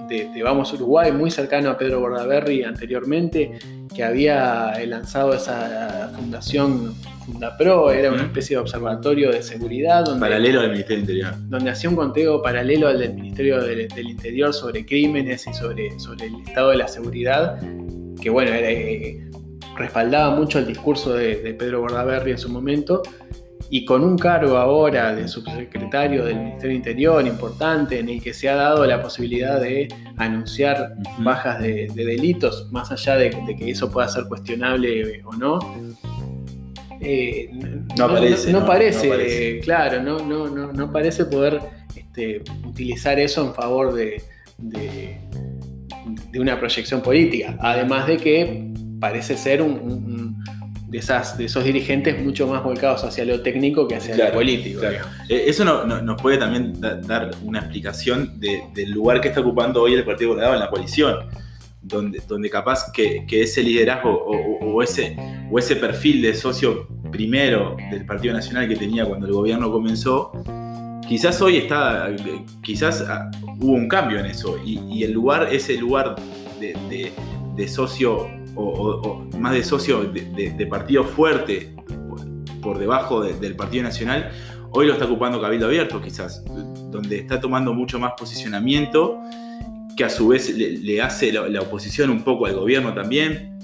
de, 0.10 0.30
de 0.34 0.44
Vamos 0.44 0.74
Uruguay, 0.74 1.12
muy 1.14 1.32
cercano 1.32 1.70
a 1.70 1.78
Pedro 1.78 2.02
Bordaberry 2.02 2.64
anteriormente, 2.64 3.52
que 3.96 4.04
había 4.04 4.74
lanzado 4.86 5.34
esa 5.34 6.12
fundación 6.16 6.96
Fundapro, 7.26 7.92
era 7.92 8.12
una 8.12 8.24
especie 8.24 8.58
de 8.58 8.62
observatorio 8.62 9.32
de 9.32 9.42
seguridad 9.42 10.04
donde, 10.04 10.20
Paralelo 10.20 10.60
al 10.60 10.72
Ministerio 10.72 11.02
Interior. 11.02 11.34
donde 11.48 11.70
hacía 11.72 11.90
un 11.90 11.96
conteo 11.96 12.42
paralelo 12.42 12.88
al 12.88 13.00
del 13.00 13.14
Ministerio 13.14 13.62
del, 13.62 13.88
del 13.88 14.10
Interior 14.10 14.54
sobre 14.54 14.86
crímenes 14.86 15.48
y 15.48 15.54
sobre, 15.54 15.98
sobre 16.00 16.28
el 16.28 16.42
estado 16.46 16.72
de 16.72 16.78
la 16.78 16.88
seguridad, 16.88 17.60
que 18.22 18.30
bueno, 18.30 18.52
era, 18.52 18.70
eh, 18.70 19.22
respaldaba 19.78 20.36
mucho 20.36 20.60
el 20.60 20.68
discurso 20.68 21.14
de, 21.14 21.38
de 21.38 21.54
Pedro 21.54 21.82
Bordaberry 21.82 22.32
en 22.32 22.38
su 22.38 22.50
momento, 22.50 23.02
y 23.76 23.86
con 23.86 24.04
un 24.04 24.20
cargo 24.20 24.56
ahora 24.58 25.16
de 25.16 25.28
subsecretario 25.28 26.26
del 26.26 26.38
Ministerio 26.38 26.76
Interior 26.76 27.26
importante, 27.26 27.98
en 27.98 28.08
el 28.08 28.22
que 28.22 28.32
se 28.32 28.48
ha 28.48 28.54
dado 28.56 28.86
la 28.86 29.02
posibilidad 29.02 29.60
de 29.60 29.88
anunciar 30.18 30.94
bajas 31.18 31.60
de, 31.60 31.88
de 31.92 32.06
delitos, 32.06 32.68
más 32.72 32.92
allá 32.92 33.16
de, 33.18 33.36
de 33.48 33.56
que 33.56 33.72
eso 33.72 33.90
pueda 33.90 34.08
ser 34.08 34.26
cuestionable 34.26 35.24
o 35.26 35.34
no. 35.34 35.58
eh, 37.02 37.50
No 37.98 38.06
aparece, 38.06 38.52
no 38.52 38.60
no, 38.60 38.66
parece, 38.68 39.08
no 39.08 39.16
eh, 39.16 39.60
claro, 39.64 40.04
no, 40.04 40.20
no, 40.20 40.48
no, 40.50 40.72
no 40.72 40.92
parece 40.92 41.26
poder 41.26 41.60
este, 41.96 42.44
utilizar 42.68 43.18
eso 43.20 43.44
en 43.44 43.56
favor 43.56 43.92
de, 43.96 44.22
de- 44.60 45.18
una 46.40 46.60
proyección 46.60 47.02
política. 47.02 47.58
Además 47.60 48.06
de 48.06 48.18
que 48.18 48.72
parece 49.00 49.36
ser 49.36 49.62
un 49.64 50.23
de, 50.94 51.00
esas, 51.00 51.38
de 51.40 51.46
esos 51.46 51.64
dirigentes 51.64 52.24
mucho 52.24 52.46
más 52.48 52.64
volcados 52.64 53.04
hacia 53.04 53.26
lo 53.26 53.42
técnico 53.42 53.88
que 53.88 53.96
hacia 53.96 54.14
Claro, 54.14 54.34
lo 54.34 54.38
político. 54.40 54.80
claro. 54.82 55.06
Eh, 55.28 55.46
Eso 55.48 55.66
no- 55.66 55.86
no- 55.86 56.02
nos 56.04 56.22
puede 56.22 56.38
también 56.38 56.80
da- 56.80 56.96
dar 56.96 57.32
una 57.44 57.60
explicación 57.60 58.40
de- 58.40 58.62
del 58.76 58.92
lugar 58.92 59.20
que 59.20 59.30
está 59.30 59.42
ocupando 59.42 59.82
hoy 59.82 59.96
el 59.96 60.04
Partido 60.06 60.30
Colorado 60.30 60.54
en 60.54 60.60
la 60.60 60.70
coalición, 60.70 61.16
donde, 61.82 62.22
donde 62.28 62.48
capaz 62.50 62.92
que, 62.94 63.26
que 63.28 63.42
ese 63.42 63.64
liderazgo 63.64 64.12
o, 64.12 64.36
o- 64.38 64.74
o 64.76 64.84
ese, 64.84 65.18
o 65.52 65.58
ese 65.58 65.76
perfil 65.78 66.22
de 66.22 66.36
socio 66.36 66.88
primero 67.12 67.76
del 67.92 68.06
Partido 68.06 68.34
Nacional 68.36 68.68
que 68.68 68.76
tenía 68.76 69.04
cuando 69.06 69.26
el 69.26 69.34
gobierno 69.34 69.72
comenzó, 69.72 70.32
quizás 71.08 71.42
hoy 71.42 71.58
está, 71.58 72.10
quizás 72.62 73.02
ah, 73.10 73.32
hubo 73.60 73.74
un 73.74 73.88
cambio 73.88 74.20
en 74.20 74.28
eso 74.28 74.58
y, 74.64 74.80
y 74.92 75.04
el 75.04 75.12
lugar, 75.12 75.50
ese 75.52 75.76
lugar 75.76 76.16
de, 76.60 76.74
de- 76.88 77.12
de 77.56 77.68
socio 77.68 78.28
o, 78.56 79.26
más 79.40 79.54
de 79.54 79.64
socio 79.64 80.04
de, 80.04 80.68
partido 80.70 81.04
fuerte 81.04 81.76
por, 82.62 82.78
debajo 82.80 83.22
de- 83.22 83.34
del 83.34 83.56
Partido 83.56 83.84
Nacional, 83.84 84.32
hoy 84.72 84.88
lo 84.88 84.94
está 84.94 85.06
ocupando 85.06 85.42
Cabildo 85.42 85.68
Abierto 85.68 86.02
quizás, 86.02 86.44
donde 86.92 87.18
está 87.20 87.40
tomando 87.40 87.74
mucho 87.74 88.00
más 88.00 88.14
posicionamiento 88.18 89.20
que 89.96 90.04
a 90.04 90.10
su 90.10 90.30
vez 90.30 90.50
le, 90.56 91.02
hace 91.02 91.32
la, 91.32 91.62
oposición 91.62 92.10
un 92.10 92.24
poco 92.24 92.46
al 92.46 92.56
gobierno 92.56 92.94
también, 92.94 93.58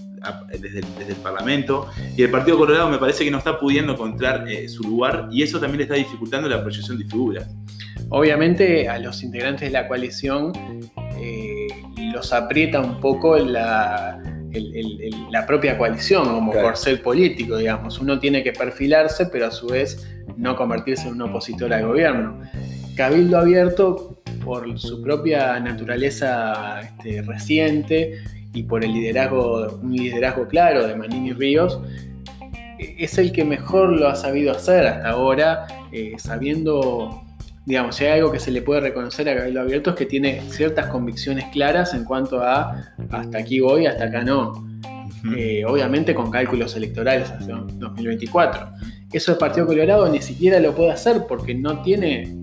desde, 0.51 0.79
el, 0.79 0.85
desde 0.97 1.13
el 1.13 1.19
Parlamento, 1.19 1.87
y 2.17 2.23
el 2.23 2.29
Partido 2.29 2.57
Colorado 2.57 2.89
me 2.89 2.97
parece 2.97 3.23
que 3.23 3.31
no 3.31 3.37
está 3.37 3.57
pudiendo 3.57 3.93
encontrar 3.93 4.47
eh, 4.49 4.67
su 4.67 4.83
lugar 4.83 5.29
y 5.31 5.43
eso 5.43 5.59
también 5.59 5.77
le 5.77 5.83
está 5.83 5.95
dificultando 5.95 6.49
la 6.49 6.61
proyección 6.61 6.97
de 6.97 7.05
figuras. 7.05 7.47
Obviamente 8.09 8.89
a 8.89 8.99
los 8.99 9.23
integrantes 9.23 9.61
de 9.61 9.71
la 9.71 9.87
coalición 9.87 10.51
eh, 11.17 11.67
los 12.13 12.33
aprieta 12.33 12.81
un 12.81 12.99
poco 12.99 13.37
la, 13.37 14.21
el- 14.53 14.75
el- 14.75 15.01
el- 15.01 15.31
la 15.31 15.45
propia 15.45 15.77
coalición 15.77 16.25
como 16.25 16.51
Claro. 16.51 16.67
corcel 16.67 16.99
político, 17.01 17.57
digamos. 17.57 17.99
Uno 17.99 18.19
tiene 18.19 18.43
que 18.43 18.51
perfilarse, 18.53 19.27
pero 19.27 19.47
a 19.47 19.51
su 19.51 19.67
vez 19.67 20.07
no 20.37 20.55
convertirse 20.55 21.07
en 21.07 21.15
un 21.15 21.21
opositor 21.23 21.73
al 21.73 21.85
gobierno. 21.87 22.41
Cabildo 22.95 23.37
Abierto, 23.37 24.21
por 24.43 24.79
su 24.79 25.01
propia 25.01 25.59
naturaleza 25.59 26.79
este, 26.81 27.21
reciente 27.21 28.19
y 28.53 28.63
por 28.63 28.83
el 28.83 28.93
liderazgo, 28.93 29.79
un 29.83 29.93
liderazgo 29.95 30.47
claro 30.47 30.87
de 30.87 30.95
Manini 30.95 31.33
Ríos, 31.33 31.79
es 32.79 33.17
el 33.17 33.31
que 33.31 33.43
mejor 33.43 33.89
lo 33.89 34.07
ha 34.07 34.15
sabido 34.15 34.51
hacer 34.51 34.87
hasta 34.87 35.09
ahora, 35.09 35.67
eh, 35.91 36.13
sabiendo, 36.17 37.21
digamos, 37.69 37.95
si 37.95 38.05
hay 38.05 38.17
algo 38.17 38.31
que 38.31 38.39
se 38.39 38.49
le 38.49 38.63
puede 38.63 38.81
reconocer 38.81 39.29
a 39.29 39.35
Cabildo 39.35 39.61
Abierto 39.61 39.91
es 39.91 39.95
que 39.95 40.07
tiene 40.07 40.41
ciertas 40.49 40.87
convicciones 40.87 41.45
claras 41.51 41.93
en 41.93 42.03
cuanto 42.03 42.41
a 42.41 42.95
hasta 43.11 43.37
aquí 43.37 43.59
voy, 43.59 43.85
hasta 43.85 44.05
acá 44.05 44.23
no. 44.23 44.67
Eh, 45.37 45.63
obviamente 45.67 46.15
con 46.15 46.31
cálculos 46.31 46.75
electorales 46.75 47.29
hacia 47.29 47.57
2024. 47.57 48.71
Eso 49.13 49.33
el 49.33 49.37
Partido 49.37 49.67
Colorado 49.67 50.09
ni 50.09 50.19
siquiera 50.19 50.59
lo 50.59 50.73
puede 50.73 50.89
hacer 50.89 51.25
porque 51.27 51.53
no 51.53 51.83
tiene, 51.83 52.35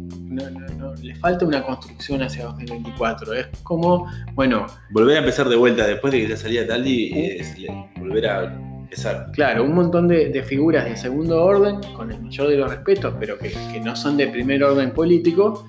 le 1.03 1.15
falta 1.17 1.45
una 1.45 1.61
construcción 1.61 2.23
hacia 2.23 2.45
2024. 2.45 3.35
Es 3.35 3.49
como, 3.65 4.07
bueno... 4.35 4.67
Volver 4.91 5.17
a 5.17 5.19
empezar 5.19 5.49
de 5.49 5.57
vuelta 5.57 5.89
después 5.89 6.13
de 6.13 6.21
que 6.21 6.29
ya 6.29 6.37
salía 6.37 6.69
Taldi, 6.69 7.11
es 7.13 7.57
volver 7.99 8.29
a 8.29 8.66
Claro, 9.33 9.65
un 9.65 9.75
montón 9.75 10.09
de, 10.09 10.43
figuras 10.43 10.85
de 10.85 10.97
segundo 10.97 11.43
orden, 11.43 11.81
con 11.95 12.11
el 12.13 12.21
mayor 12.21 12.49
de 12.49 12.57
los 12.57 12.71
respetos, 12.71 13.15
pero 13.19 13.39
que, 13.39 13.53
no 13.85 13.97
son 13.97 14.17
de 14.17 14.29
primer 14.29 14.63
orden 14.65 14.93
político, 14.93 15.67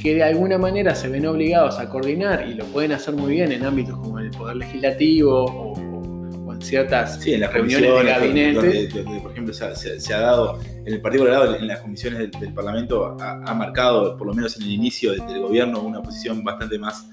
que 0.00 0.16
de 0.16 0.22
alguna 0.24 0.58
manera 0.58 0.94
se 0.94 1.08
ven 1.08 1.26
obligados 1.26 1.78
a 1.78 1.88
coordinar 1.88 2.48
y 2.48 2.54
lo 2.54 2.64
pueden 2.66 2.92
hacer 2.92 3.14
muy 3.14 3.34
bien 3.34 3.52
en 3.52 3.64
ámbitos 3.64 3.98
como 3.98 4.18
el 4.18 4.30
Poder 4.30 4.56
Legislativo 4.56 5.44
o, 5.44 6.52
en 6.52 6.60
ciertas 6.60 7.20
sí, 7.20 7.34
en 7.34 7.40
las 7.40 7.52
reuniones 7.52 7.90
de 7.90 8.04
gabinete. 8.04 9.04
por 9.20 9.30
ejemplo, 9.30 9.54
se, 9.54 10.14
ha 10.14 10.20
dado, 10.20 10.58
en 10.84 10.92
el 10.92 11.00
Partido 11.00 11.24
Colorado, 11.24 11.56
en 11.56 11.66
las 11.66 11.80
comisiones 11.80 12.30
del, 12.32 12.52
Parlamento, 12.52 13.16
ha, 13.20 13.54
marcado, 13.54 14.16
por 14.16 14.26
lo 14.26 14.34
menos 14.34 14.56
en 14.56 14.62
el 14.64 14.70
inicio 14.70 15.12
del, 15.12 15.40
gobierno, 15.40 15.80
una 15.82 16.02
posición 16.02 16.42
bastante 16.42 16.78
más. 16.78 17.08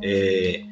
Eh, 0.00 0.68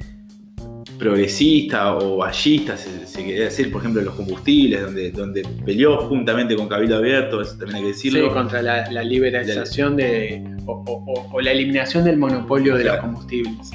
progresista 1.01 1.97
o 1.97 2.19
ballista, 2.19 2.77
se, 2.77 3.25
quería 3.25 3.45
decir, 3.45 3.73
por 3.73 3.81
ejemplo, 3.81 4.03
los 4.03 4.15
combustibles, 4.15 4.83
donde, 4.83 5.11
donde 5.11 5.43
peleó 5.65 5.97
juntamente 6.09 6.55
con 6.55 6.69
Cabildo 6.69 6.99
Abierto, 6.99 7.41
eso 7.41 7.57
también 7.57 7.77
hay 7.77 7.83
que 7.83 7.89
decirlo. 7.89 8.29
Sí, 8.29 8.35
contra 8.35 8.63
la, 8.63 9.03
liberalización 9.03 9.97
de, 9.97 10.45
o, 10.67 11.41
la 11.41 11.53
eliminación 11.53 12.05
del 12.05 12.19
monopolio 12.19 12.77
de 12.77 12.85
los 12.85 12.97
combustibles. 12.99 13.71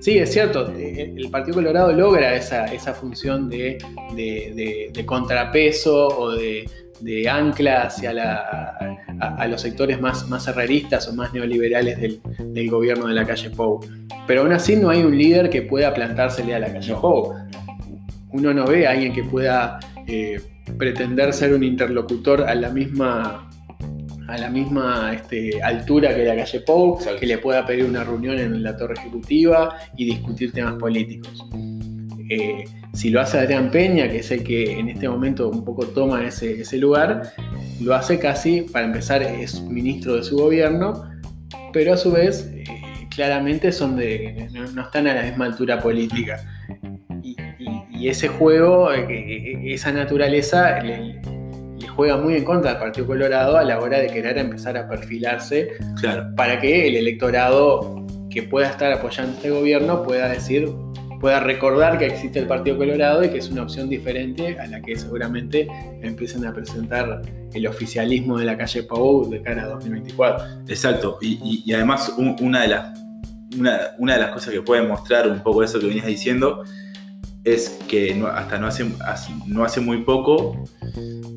Sí, 0.00 0.16
es 0.16 0.32
cierto, 0.32 0.72
eh, 0.78 1.12
el 1.14 1.30
Partido 1.30 1.56
Colorado 1.56 1.92
logra 1.92 2.34
esa, 2.34 2.64
esa 2.64 2.94
función 2.94 3.50
de, 3.50 3.76
de 4.16 5.04
contrapeso 5.06 6.08
o 6.08 6.32
de, 6.32 6.64
ancla 7.28 7.82
hacia 7.82 8.12
a, 9.20 9.46
los 9.48 9.60
sectores 9.60 10.00
más, 10.00 10.28
más 10.28 10.46
herreristas 10.48 11.08
o 11.08 11.14
más 11.14 11.32
neoliberales 11.32 11.98
del, 12.00 12.70
gobierno 12.70 13.06
de 13.06 13.14
la 13.14 13.26
calle 13.26 13.50
Pou. 13.50 13.80
Pero 14.30 14.42
aún 14.42 14.52
así 14.52 14.76
no 14.76 14.90
hay 14.90 15.02
un 15.02 15.18
líder 15.18 15.50
que 15.50 15.62
pueda 15.62 15.92
plantársele 15.92 16.54
a 16.54 16.60
la 16.60 16.72
calle 16.72 16.94
Pou. 16.94 17.34
Uno 18.30 18.54
no 18.54 18.64
ve 18.64 18.86
a 18.86 18.92
alguien 18.92 19.12
que 19.12 19.24
pueda 19.24 19.80
eh, 20.06 20.40
pretender 20.78 21.32
ser 21.32 21.52
un 21.52 21.64
interlocutor 21.64 22.44
a 22.44 22.54
la 22.54 22.68
misma 22.68 23.50
a 24.28 24.38
la 24.38 24.48
misma 24.48 25.12
este, 25.12 25.60
altura 25.60 26.14
que 26.14 26.24
la 26.24 26.36
calle 26.36 26.60
Pou, 26.60 26.96
que 27.18 27.26
le 27.26 27.38
pueda 27.38 27.66
pedir 27.66 27.84
una 27.86 28.04
reunión 28.04 28.38
en 28.38 28.62
la 28.62 28.76
torre 28.76 28.94
ejecutiva 28.98 29.74
y 29.96 30.04
discutir 30.04 30.52
temas 30.52 30.74
políticos. 30.74 31.44
Eh, 32.28 32.66
si 32.94 33.10
lo 33.10 33.20
hace 33.20 33.36
Adrián 33.36 33.72
Peña, 33.72 34.08
que 34.08 34.18
es 34.18 34.30
el 34.30 34.44
que 34.44 34.78
en 34.78 34.90
este 34.90 35.08
momento 35.08 35.50
un 35.50 35.64
poco 35.64 35.86
toma 35.86 36.24
ese, 36.24 36.78
lugar, 36.78 37.32
lo 37.80 37.96
hace 37.96 38.20
casi, 38.20 38.60
para 38.60 38.86
empezar, 38.86 39.24
es 39.24 39.60
ministro 39.60 40.14
de 40.14 40.22
su 40.22 40.36
gobierno, 40.36 41.02
pero 41.72 41.94
a 41.94 41.96
su 41.96 42.12
vez 42.12 42.48
eh, 42.54 42.79
claramente 43.20 43.70
son 43.70 43.96
de, 43.96 44.48
no, 44.74 44.80
están 44.80 45.06
a 45.06 45.14
la 45.14 45.22
misma 45.24 45.44
altura 45.44 45.78
política. 45.78 46.40
Y, 47.22 48.08
ese 48.08 48.28
juego, 48.28 48.90
eh, 48.94 49.74
esa 49.74 49.92
naturaleza, 49.92 50.80
le, 50.80 51.20
juega 51.94 52.16
muy 52.16 52.34
en 52.34 52.44
contra 52.44 52.70
al 52.70 52.78
Partido 52.78 53.06
Colorado 53.06 53.58
a 53.58 53.62
la 53.62 53.78
hora 53.78 53.98
de 53.98 54.06
querer 54.06 54.38
empezar 54.38 54.78
a 54.78 54.88
perfilarse 54.88 55.72
para 56.34 56.58
que 56.58 56.88
el 56.88 56.96
electorado 56.96 58.06
que 58.30 58.42
pueda 58.42 58.70
estar 58.70 58.90
apoyando 58.90 59.36
este 59.36 59.50
gobierno 59.50 60.02
pueda 60.02 60.30
decir 60.30 60.70
pueda 61.20 61.38
recordar 61.38 61.98
que 61.98 62.06
existe 62.06 62.38
el 62.38 62.46
Partido 62.46 62.78
Colorado 62.78 63.22
y 63.22 63.28
que 63.28 63.38
es 63.38 63.50
una 63.50 63.62
opción 63.62 63.88
diferente 63.88 64.58
a 64.58 64.66
la 64.66 64.80
que 64.80 64.96
seguramente 64.96 65.68
empiecen 66.00 66.46
a 66.46 66.52
presentar 66.52 67.22
el 67.52 67.66
oficialismo 67.66 68.38
de 68.38 68.46
la 68.46 68.56
calle 68.56 68.82
Pau 68.82 69.28
de 69.28 69.42
cara 69.42 69.64
a 69.64 69.66
2024. 69.66 70.62
Exacto, 70.66 71.18
y, 71.20 71.70
además 71.72 72.14
una, 72.18 72.62
de 72.62 72.68
las, 72.68 72.98
una, 73.58 74.14
de 74.14 74.20
las 74.20 74.30
cosas 74.30 74.52
que 74.52 74.62
puede 74.62 74.82
mostrar 74.82 75.28
un 75.28 75.42
poco 75.42 75.62
eso 75.62 75.78
que 75.80 75.86
venías 75.86 76.06
diciendo 76.06 76.64
es 77.44 77.78
que 77.88 78.22
hasta 78.34 78.58
no 78.58 78.66
hace, 78.66 78.84
no 79.46 79.64
hace 79.64 79.80
muy 79.80 80.02
poco 80.04 80.64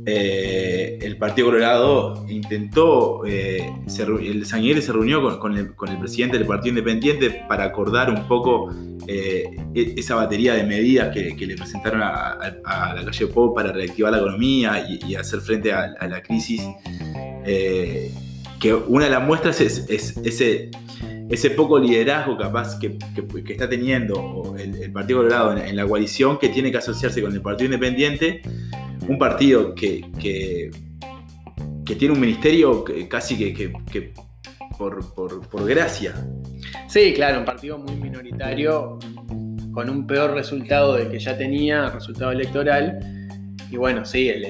eh, 0.06 1.00
el 1.02 1.18
Partido 1.18 1.48
Colorado 1.48 2.26
intentó, 2.28 3.26
eh, 3.26 3.72
el 3.88 4.46
San 4.46 4.60
Miguel 4.60 4.82
se 4.82 4.92
reunió 4.92 5.40
con, 5.40 5.58
el, 5.58 5.74
presidente 6.00 6.38
del 6.38 6.46
Partido 6.46 6.78
Independiente 6.78 7.46
para 7.48 7.64
acordar 7.64 8.10
un 8.10 8.28
poco 8.28 8.70
eh, 9.08 9.50
e, 9.74 9.94
esa 9.96 10.16
batería 10.16 10.56
de 10.56 10.64
medidas 10.66 11.14
que, 11.14 11.34
le 11.34 11.56
presentaron 11.56 12.02
a, 12.02 12.38
la 12.96 13.06
calle 13.06 13.28
Pop 13.28 13.56
para 13.56 13.72
reactivar 13.72 14.12
la 14.12 14.18
economía 14.18 14.86
y, 14.90 15.16
hacer 15.16 15.40
frente 15.40 15.72
a, 15.72 15.96
la 16.08 16.22
crisis. 16.22 16.62
que 17.46 18.74
una 18.74 19.06
de 19.06 19.12
las 19.12 19.26
muestras 19.26 19.62
es, 19.62 19.86
ese, 19.90 20.70
ese 21.34 21.52
poco 21.52 21.80
liderazgo 21.80 22.38
capaz 22.38 22.78
que, 22.80 22.98
está 23.50 23.68
teniendo 23.68 24.56
el, 24.58 24.92
Partido 24.92 25.20
Colorado 25.20 25.58
en 25.58 25.76
la 25.76 25.88
coalición 25.88 26.38
que 26.38 26.50
tiene 26.50 26.72
que 26.72 26.78
asociarse 26.78 27.22
con 27.22 27.34
el 27.34 27.42
Partido 27.42 27.74
Independiente 27.74 28.42
un 29.08 29.18
partido 29.18 29.76
que, 29.76 30.06
que, 30.20 30.72
tiene 31.96 32.14
un 32.14 32.20
ministerio 32.20 32.84
casi 33.10 33.54
que, 33.54 33.74
por, 34.78 35.68
gracia. 35.68 36.14
Sí, 36.88 37.14
claro, 37.14 37.40
un 37.40 37.46
partido 37.46 37.78
muy 37.78 37.96
minoritario, 37.96 39.00
con 39.72 39.90
un 39.90 40.08
peor 40.08 40.32
resultado 40.32 40.96
del 40.96 41.10
que 41.10 41.20
ya 41.20 41.38
tenía, 41.38 41.90
resultado 41.90 42.32
electoral. 42.32 43.00
Y 43.70 43.78
bueno, 43.78 44.06
sí, 44.06 44.30
el, 44.30 44.44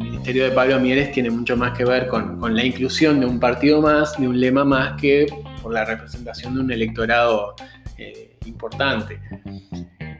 ministerio 0.00 0.44
de 0.44 0.50
Pablo 0.50 0.78
Mieres 0.80 1.12
tiene 1.12 1.30
mucho 1.30 1.56
más 1.56 1.76
que 1.76 1.84
ver 1.84 2.06
con, 2.08 2.38
la 2.54 2.64
inclusión 2.64 3.20
de 3.20 3.26
un 3.26 3.40
partido 3.40 3.80
más, 3.80 4.18
de 4.18 4.28
un 4.28 4.38
lema 4.38 4.64
más, 4.64 5.00
que 5.00 5.26
por 5.68 5.74
la 5.74 5.84
representación 5.84 6.54
de 6.54 6.60
un 6.62 6.72
electorado 6.72 7.54
eh, 7.98 8.38
importante. 8.46 9.20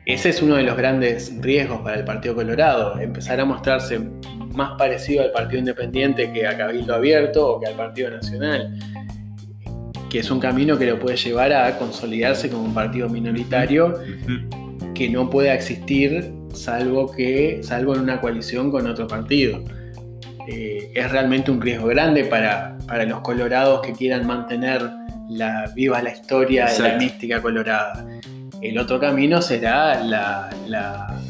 Ese 0.04 0.28
es 0.28 0.42
uno 0.42 0.56
de 0.56 0.62
los 0.62 0.76
grandes 0.76 1.32
riesgos 1.40 1.80
para 1.80 1.96
el 1.96 2.04
Partido 2.04 2.34
Colorado, 2.34 3.00
empezar 3.00 3.40
a 3.40 3.46
mostrarse 3.46 3.98
más 4.52 4.72
parecido 4.76 5.22
al 5.22 5.32
Partido 5.32 5.60
Independiente 5.60 6.30
que 6.34 6.46
a 6.46 6.54
Cabildo 6.54 6.94
Abierto 6.94 7.48
o 7.48 7.60
que 7.60 7.66
al 7.66 7.76
Partido 7.76 8.10
Nacional, 8.10 8.78
que 10.10 10.18
es 10.18 10.30
un 10.30 10.38
camino 10.38 10.76
que 10.76 10.84
lo 10.84 10.98
puede 10.98 11.16
llevar 11.16 11.54
a 11.54 11.78
consolidarse 11.78 12.50
como 12.50 12.64
un 12.64 12.74
partido 12.74 13.08
minoritario 13.08 13.98
que 14.94 15.08
no 15.08 15.30
pueda 15.30 15.54
existir 15.54 16.30
salvo, 16.52 17.10
que, 17.10 17.60
salvo 17.62 17.94
en 17.94 18.02
una 18.02 18.20
coalición 18.20 18.70
con 18.70 18.86
otro 18.86 19.08
partido. 19.08 19.64
Eh, 20.50 20.90
es 20.94 21.10
realmente 21.10 21.50
un 21.50 21.60
riesgo 21.60 21.88
grande 21.88 22.24
para, 22.24 22.78
para 22.86 23.04
los 23.04 23.20
colorados 23.20 23.82
que 23.82 23.92
quieran 23.92 24.26
mantener 24.26 24.80
la, 25.28 25.70
viva 25.74 26.00
la 26.00 26.10
historia 26.10 26.64
de 26.64 26.78
la 26.78 26.96
mística 26.96 27.42
colorada. 27.42 28.06
El 28.62 28.78
otro 28.78 28.98
camino 28.98 29.42
será 29.42 30.02
la, 30.02 31.20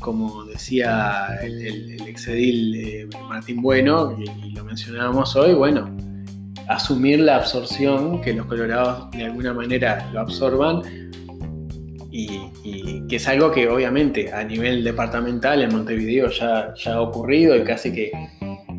como 0.00 0.44
decía 0.44 1.28
el, 1.42 2.02
exedil 2.06 2.74
eh, 2.74 3.08
Martín 3.26 3.62
Bueno, 3.62 4.18
y, 4.18 4.50
lo 4.50 4.64
mencionábamos 4.64 5.34
hoy, 5.34 5.54
bueno, 5.54 5.88
asumir 6.68 7.20
la 7.20 7.36
absorción, 7.36 8.20
que 8.20 8.34
los 8.34 8.44
colorados 8.44 9.10
de 9.12 9.24
alguna 9.24 9.54
manera 9.54 10.10
lo 10.12 10.20
absorban, 10.20 10.82
y, 12.10 13.06
que 13.08 13.16
es 13.16 13.26
algo 13.28 13.50
que 13.50 13.66
obviamente 13.66 14.30
a 14.30 14.44
nivel 14.44 14.84
departamental 14.84 15.62
en 15.62 15.72
Montevideo 15.72 16.28
ya, 16.28 16.74
ya 16.74 16.94
ha 16.94 17.00
ocurrido 17.00 17.56
y 17.56 17.64
casi 17.64 17.90
que 17.90 18.12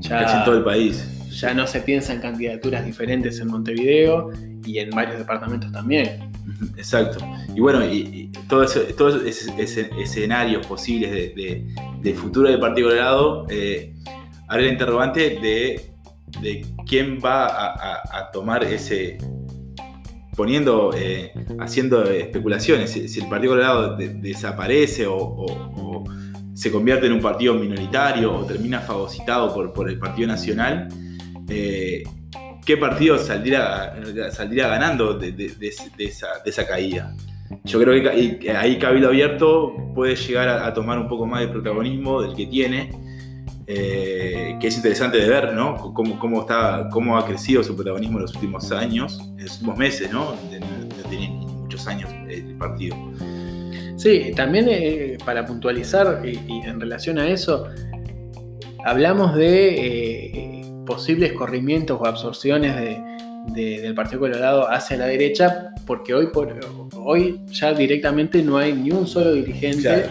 ya... 0.03 0.19
Casi 0.19 0.37
en 0.37 0.43
todo 0.45 0.57
el 0.57 0.63
país. 0.63 1.07
Ya 1.31 1.53
no 1.53 1.65
se 1.65 1.81
piensa 1.81 2.13
en 2.13 2.21
candidaturas 2.21 2.85
diferentes 2.85 3.39
en 3.39 3.47
Montevideo 3.47 4.31
y 4.65 4.77
en 4.79 4.91
varios 4.91 5.17
departamentos 5.17 5.71
también. 5.71 6.31
Exacto. 6.77 7.25
Y 7.55 7.59
bueno, 7.59 7.83
y, 7.85 8.31
todos 8.47 8.75
esos 8.75 9.57
escenarios 9.57 10.65
posibles 10.67 11.33
de, 11.35 12.13
futuro 12.13 12.49
del 12.49 12.59
Partido 12.59 12.89
Colorado, 12.89 13.47
eh, 13.49 13.93
el 14.51 14.67
interrogante 14.67 15.39
de, 15.41 16.65
quién 16.85 17.19
va 17.23 17.47
a, 17.47 18.31
tomar 18.31 18.63
ese, 18.63 19.17
poniendo, 20.35 20.93
eh, 20.95 21.31
haciendo 21.59 22.03
especulaciones, 22.03 22.91
si, 22.91 23.19
el 23.19 23.27
Partido 23.27 23.53
Colorado 23.53 23.97
desaparece 23.97 25.05
o, 25.07 26.03
se 26.53 26.71
convierte 26.71 27.07
en 27.07 27.13
un 27.13 27.21
partido 27.21 27.53
minoritario 27.55 28.33
o 28.33 28.45
termina 28.45 28.79
fagocitado 28.79 29.53
por, 29.53 29.73
por 29.73 29.89
el 29.89 29.97
Partido 29.97 30.27
Nacional, 30.27 30.87
eh, 31.49 32.03
¿qué 32.65 32.77
partido 32.77 33.17
saldría, 33.17 33.93
saldría 34.31 34.67
ganando 34.67 35.15
de, 35.15 35.53
esa, 35.97 36.67
caída? 36.67 37.15
yo 37.63 37.79
creo 37.79 38.01
que 38.39 38.51
ahí 38.51 38.77
Cabildo 38.79 39.09
Abierto 39.09 39.73
puede 39.93 40.15
llegar 40.15 40.49
a, 40.49 40.73
tomar 40.73 40.97
un 40.97 41.07
poco 41.07 41.25
más 41.25 41.41
de 41.41 41.47
protagonismo 41.47 42.21
del 42.21 42.35
que 42.35 42.47
tiene, 42.47 42.91
eh, 43.67 44.57
que 44.59 44.67
es 44.67 44.75
interesante 44.75 45.17
de 45.17 45.29
ver, 45.29 45.53
¿no? 45.53 45.93
Cómo, 45.93 46.19
cómo, 46.19 46.41
está, 46.41 46.89
cómo 46.91 47.17
ha 47.17 47.25
crecido 47.25 47.63
su 47.63 47.75
protagonismo 47.75 48.17
en 48.17 48.23
los 48.23 48.33
últimos 48.33 48.71
años, 48.71 49.19
en 49.37 49.43
los 49.43 49.53
últimos 49.53 49.77
meses, 49.77 50.11
¿no? 50.11 50.35
No 50.35 51.09
tiene 51.09 51.29
muchos 51.29 51.87
años 51.87 52.09
el 52.27 52.55
partido. 52.57 52.95
Sí, 53.95 54.31
también 54.35 54.67
eh, 54.69 55.17
para 55.25 55.45
puntualizar 55.45 56.21
y, 56.25 56.61
en 56.65 56.79
relación 56.79 57.19
a 57.19 57.29
eso, 57.29 57.67
hablamos 58.85 59.35
de 59.35 59.69
eh, 59.69 60.65
posibles 60.85 61.33
corrimientos 61.33 61.99
o 62.01 62.05
absorciones 62.05 62.75
del 63.53 63.93
Partido 63.93 64.21
Colorado 64.21 64.69
hacia 64.69 64.97
la 64.97 65.05
derecha, 65.05 65.73
porque 65.85 66.13
hoy, 66.13 66.27
por, 66.27 66.59
hoy 66.95 67.41
ya 67.47 67.73
directamente 67.73 68.41
no 68.41 68.57
hay 68.57 68.73
ni 68.73 68.91
un 68.91 69.07
solo 69.07 69.33
dirigente 69.33 70.09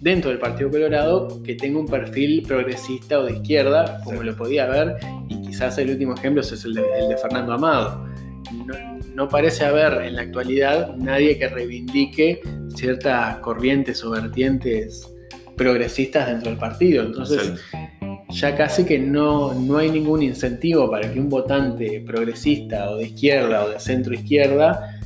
dentro 0.00 0.30
del 0.30 0.38
Partido 0.38 0.70
Colorado 0.70 1.42
que 1.42 1.54
tenga 1.54 1.78
un 1.78 1.86
perfil 1.86 2.42
progresista 2.42 3.18
o 3.18 3.24
de 3.24 3.34
izquierda, 3.34 4.00
como 4.04 4.22
lo 4.22 4.36
podía 4.36 4.64
haber, 4.64 4.96
y 5.28 5.40
quizás 5.42 5.76
el 5.78 5.90
último 5.90 6.14
ejemplo 6.14 6.42
es 6.42 6.64
el 6.64 6.74
de, 6.74 7.16
Fernando 7.20 7.52
Amado. 7.52 8.06
No, 8.66 8.97
parece 9.26 9.64
haber 9.64 10.02
en 10.02 10.16
la 10.16 10.22
actualidad 10.22 10.94
nadie 10.96 11.38
que 11.38 11.48
reivindique 11.48 12.42
ciertas 12.76 13.38
corrientes 13.38 14.04
o 14.04 14.10
vertientes 14.10 15.10
progresistas 15.56 16.28
dentro 16.28 16.50
del 16.50 16.58
partido. 16.58 17.04
Entonces, 17.04 17.54
ya 18.30 18.54
casi 18.54 18.84
que 18.84 18.98
no, 18.98 19.54
no 19.54 19.78
hay 19.78 19.90
ningún 19.90 20.22
incentivo 20.22 20.90
para 20.90 21.10
que 21.10 21.18
un 21.18 21.28
votante 21.28 22.02
progresista 22.06 22.90
o 22.90 22.96
de 22.96 23.06
izquierda 23.06 23.64
o 23.64 23.70
de 23.70 23.80
centro 23.80 24.14
izquierda 24.14 24.98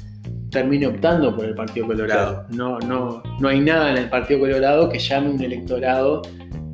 termine 0.50 0.86
optando 0.86 1.34
por 1.34 1.46
el 1.46 1.54
Partido 1.54 1.86
Colorado. 1.86 2.46
No, 2.50 2.78
no, 2.80 3.22
no 3.40 3.48
hay 3.48 3.60
nada 3.60 3.90
en 3.90 3.96
el 3.96 4.10
Partido 4.10 4.40
Colorado 4.40 4.88
que 4.88 4.98
llame 4.98 5.30
un 5.30 5.42
electorado 5.42 6.22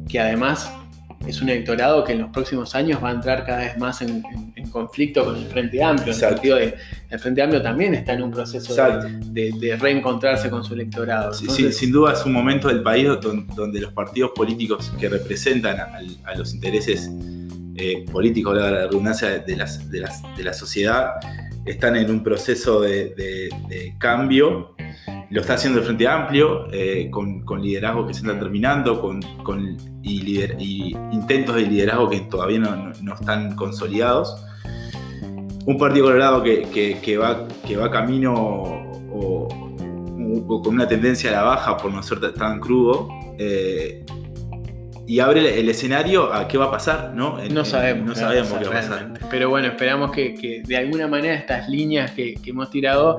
que 0.09 0.19
además 0.19 0.73
es 1.29 1.43
un 1.43 1.51
electorado 1.51 2.03
que 2.05 2.13
en 2.13 2.21
los 2.21 2.31
próximos 2.31 2.75
años 2.75 3.03
va 3.03 3.11
a 3.11 3.13
entrar 3.13 3.45
cada 3.45 3.59
vez 3.59 3.79
más 3.79 4.01
en, 4.01 4.23
conflicto 4.73 5.25
con 5.25 5.37
el 5.37 5.47
Frente 5.47 5.83
Amplio. 5.83 6.13
En 6.13 6.13
el 6.13 6.15
sentido 6.15 6.57
de 6.57 6.75
el 7.11 7.19
Frente 7.19 7.43
Amplio 7.43 7.63
también 7.63 7.95
está 7.95 8.15
en 8.15 8.23
un 8.23 8.31
proceso 8.31 8.75
de, 8.75 9.77
reencontrarse 9.79 10.51
con 10.51 10.65
su 10.65 10.75
electorado. 10.75 11.33
sin 11.33 11.93
duda 11.93 12.13
es 12.13 12.25
un 12.25 12.33
momento 12.33 12.69
del 12.69 12.83
país 12.83 13.09
donde, 13.21 13.81
los 13.81 13.93
partidos 13.93 14.33
políticos 14.35 14.93
que 14.99 15.09
representan 15.09 15.79
a, 15.81 16.35
los 16.35 16.55
intereses 16.55 17.11
eh, 17.77 18.05
políticos, 18.11 18.57
la 18.57 18.71
redundancia 18.71 19.39
de, 19.39 19.57
las, 19.57 19.91
de, 19.91 20.01
las, 20.01 20.23
de 20.37 20.43
la 20.43 20.53
sociedad, 20.53 21.13
están 21.65 21.97
en 21.97 22.11
un 22.11 22.23
proceso 22.23 22.81
de, 22.81 23.51
cambio. 23.99 24.75
Lo 25.31 25.43
está 25.43 25.55
haciendo 25.55 25.81
el 25.81 25.85
Frente 25.85 26.09
Amplio, 26.09 26.69
eh, 26.73 27.11
con, 27.11 27.45
liderazgo 27.61 28.07
que 28.07 28.15
se 28.15 28.21
está 28.21 28.39
terminando, 28.39 29.01
con, 29.01 29.21
y, 30.03 30.97
intentos 31.13 31.57
de 31.57 31.63
liderazgo 31.63 32.09
que 32.09 32.21
todavía 32.21 32.61
no, 32.61 33.15
están 33.15 33.55
consolidados. 33.55 34.43
Un 35.67 35.77
Partido 35.77 36.07
Colorado 36.07 36.43
que, 36.43 37.19
va, 37.21 37.47
que 37.67 37.77
va 37.77 37.91
camino 37.91 38.33
o, 39.13 39.49
con 40.47 40.75
una 40.75 40.89
tendencia 40.89 41.31
a 41.31 41.33
la 41.35 41.43
baja 41.43 41.77
por 41.77 41.93
no 41.93 42.03
ser 42.03 42.33
tan 42.33 42.59
crudo. 42.59 43.09
Eh, 43.39 44.05
y 45.09 45.21
abre 45.21 45.59
el 45.59 45.69
escenario 45.71 46.35
a 46.35 46.47
qué 46.47 46.59
va 46.59 46.67
a 46.67 46.71
pasar, 46.71 47.13
¿no? 47.15 47.39
No 47.51 47.65
sabemos. 47.65 48.07
No 48.07 48.15
sabemos 48.15 48.53
qué 48.53 48.65
va 48.67 48.71
a 48.71 48.75
pasar. 48.75 49.13
Pero 49.31 49.49
bueno, 49.49 49.69
esperamos 49.69 50.13
que, 50.13 50.63
de 50.67 50.77
alguna 50.77 51.09
manera 51.09 51.35
estas 51.35 51.67
líneas 51.67 52.11
que, 52.11 52.35
hemos 52.45 52.69
tirado, 52.69 53.19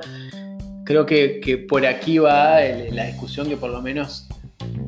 creo 0.89 1.05
que, 1.05 1.65
por 1.69 1.85
aquí 1.85 2.17
va 2.17 2.61
la 2.91 3.05
discusión 3.05 3.47
que 3.47 3.55
por 3.55 3.69
lo 3.69 3.79
menos 3.79 4.27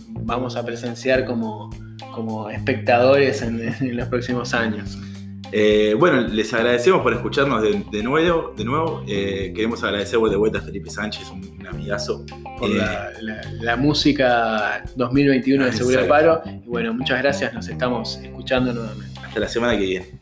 vamos 0.10 0.56
a 0.56 0.66
presenciar 0.66 1.26
como, 1.26 1.70
como 2.16 2.50
espectadores 2.50 3.44
en 3.44 3.96
los 3.96 4.08
próximos 4.08 4.56
años. 4.56 4.98
Eh, 5.52 5.96
bueno, 6.00 6.22
les 6.22 6.52
agradecemos 6.56 7.04
por 7.04 7.14
escucharnos 7.14 7.62
de, 7.62 8.02
nuevo. 8.02 8.52
De 8.58 8.66
nuevo. 8.66 9.04
Eh, 9.08 9.52
queremos 9.54 9.84
agradecer 9.84 10.18
de 10.20 10.36
vuelta 10.36 10.58
a 10.58 10.62
Felipe 10.62 10.90
Sánchez, 10.90 11.30
un, 11.30 11.68
amigazo. 11.68 12.26
Por 12.58 12.72
eh, 12.72 12.82
la, 13.60 13.76
música 13.76 14.84
2021 14.96 15.66
de 15.66 15.74
Seguridad 15.74 16.08
Paro. 16.08 16.42
Y 16.46 16.68
bueno, 16.68 16.96
muchas 16.96 17.22
gracias, 17.22 17.54
nos 17.54 17.68
estamos 17.68 18.20
escuchando 18.24 18.74
nuevamente. 18.74 19.20
Hasta 19.24 19.40
la 19.40 19.48
semana 19.48 19.78
que 19.78 19.86
viene. 19.86 20.22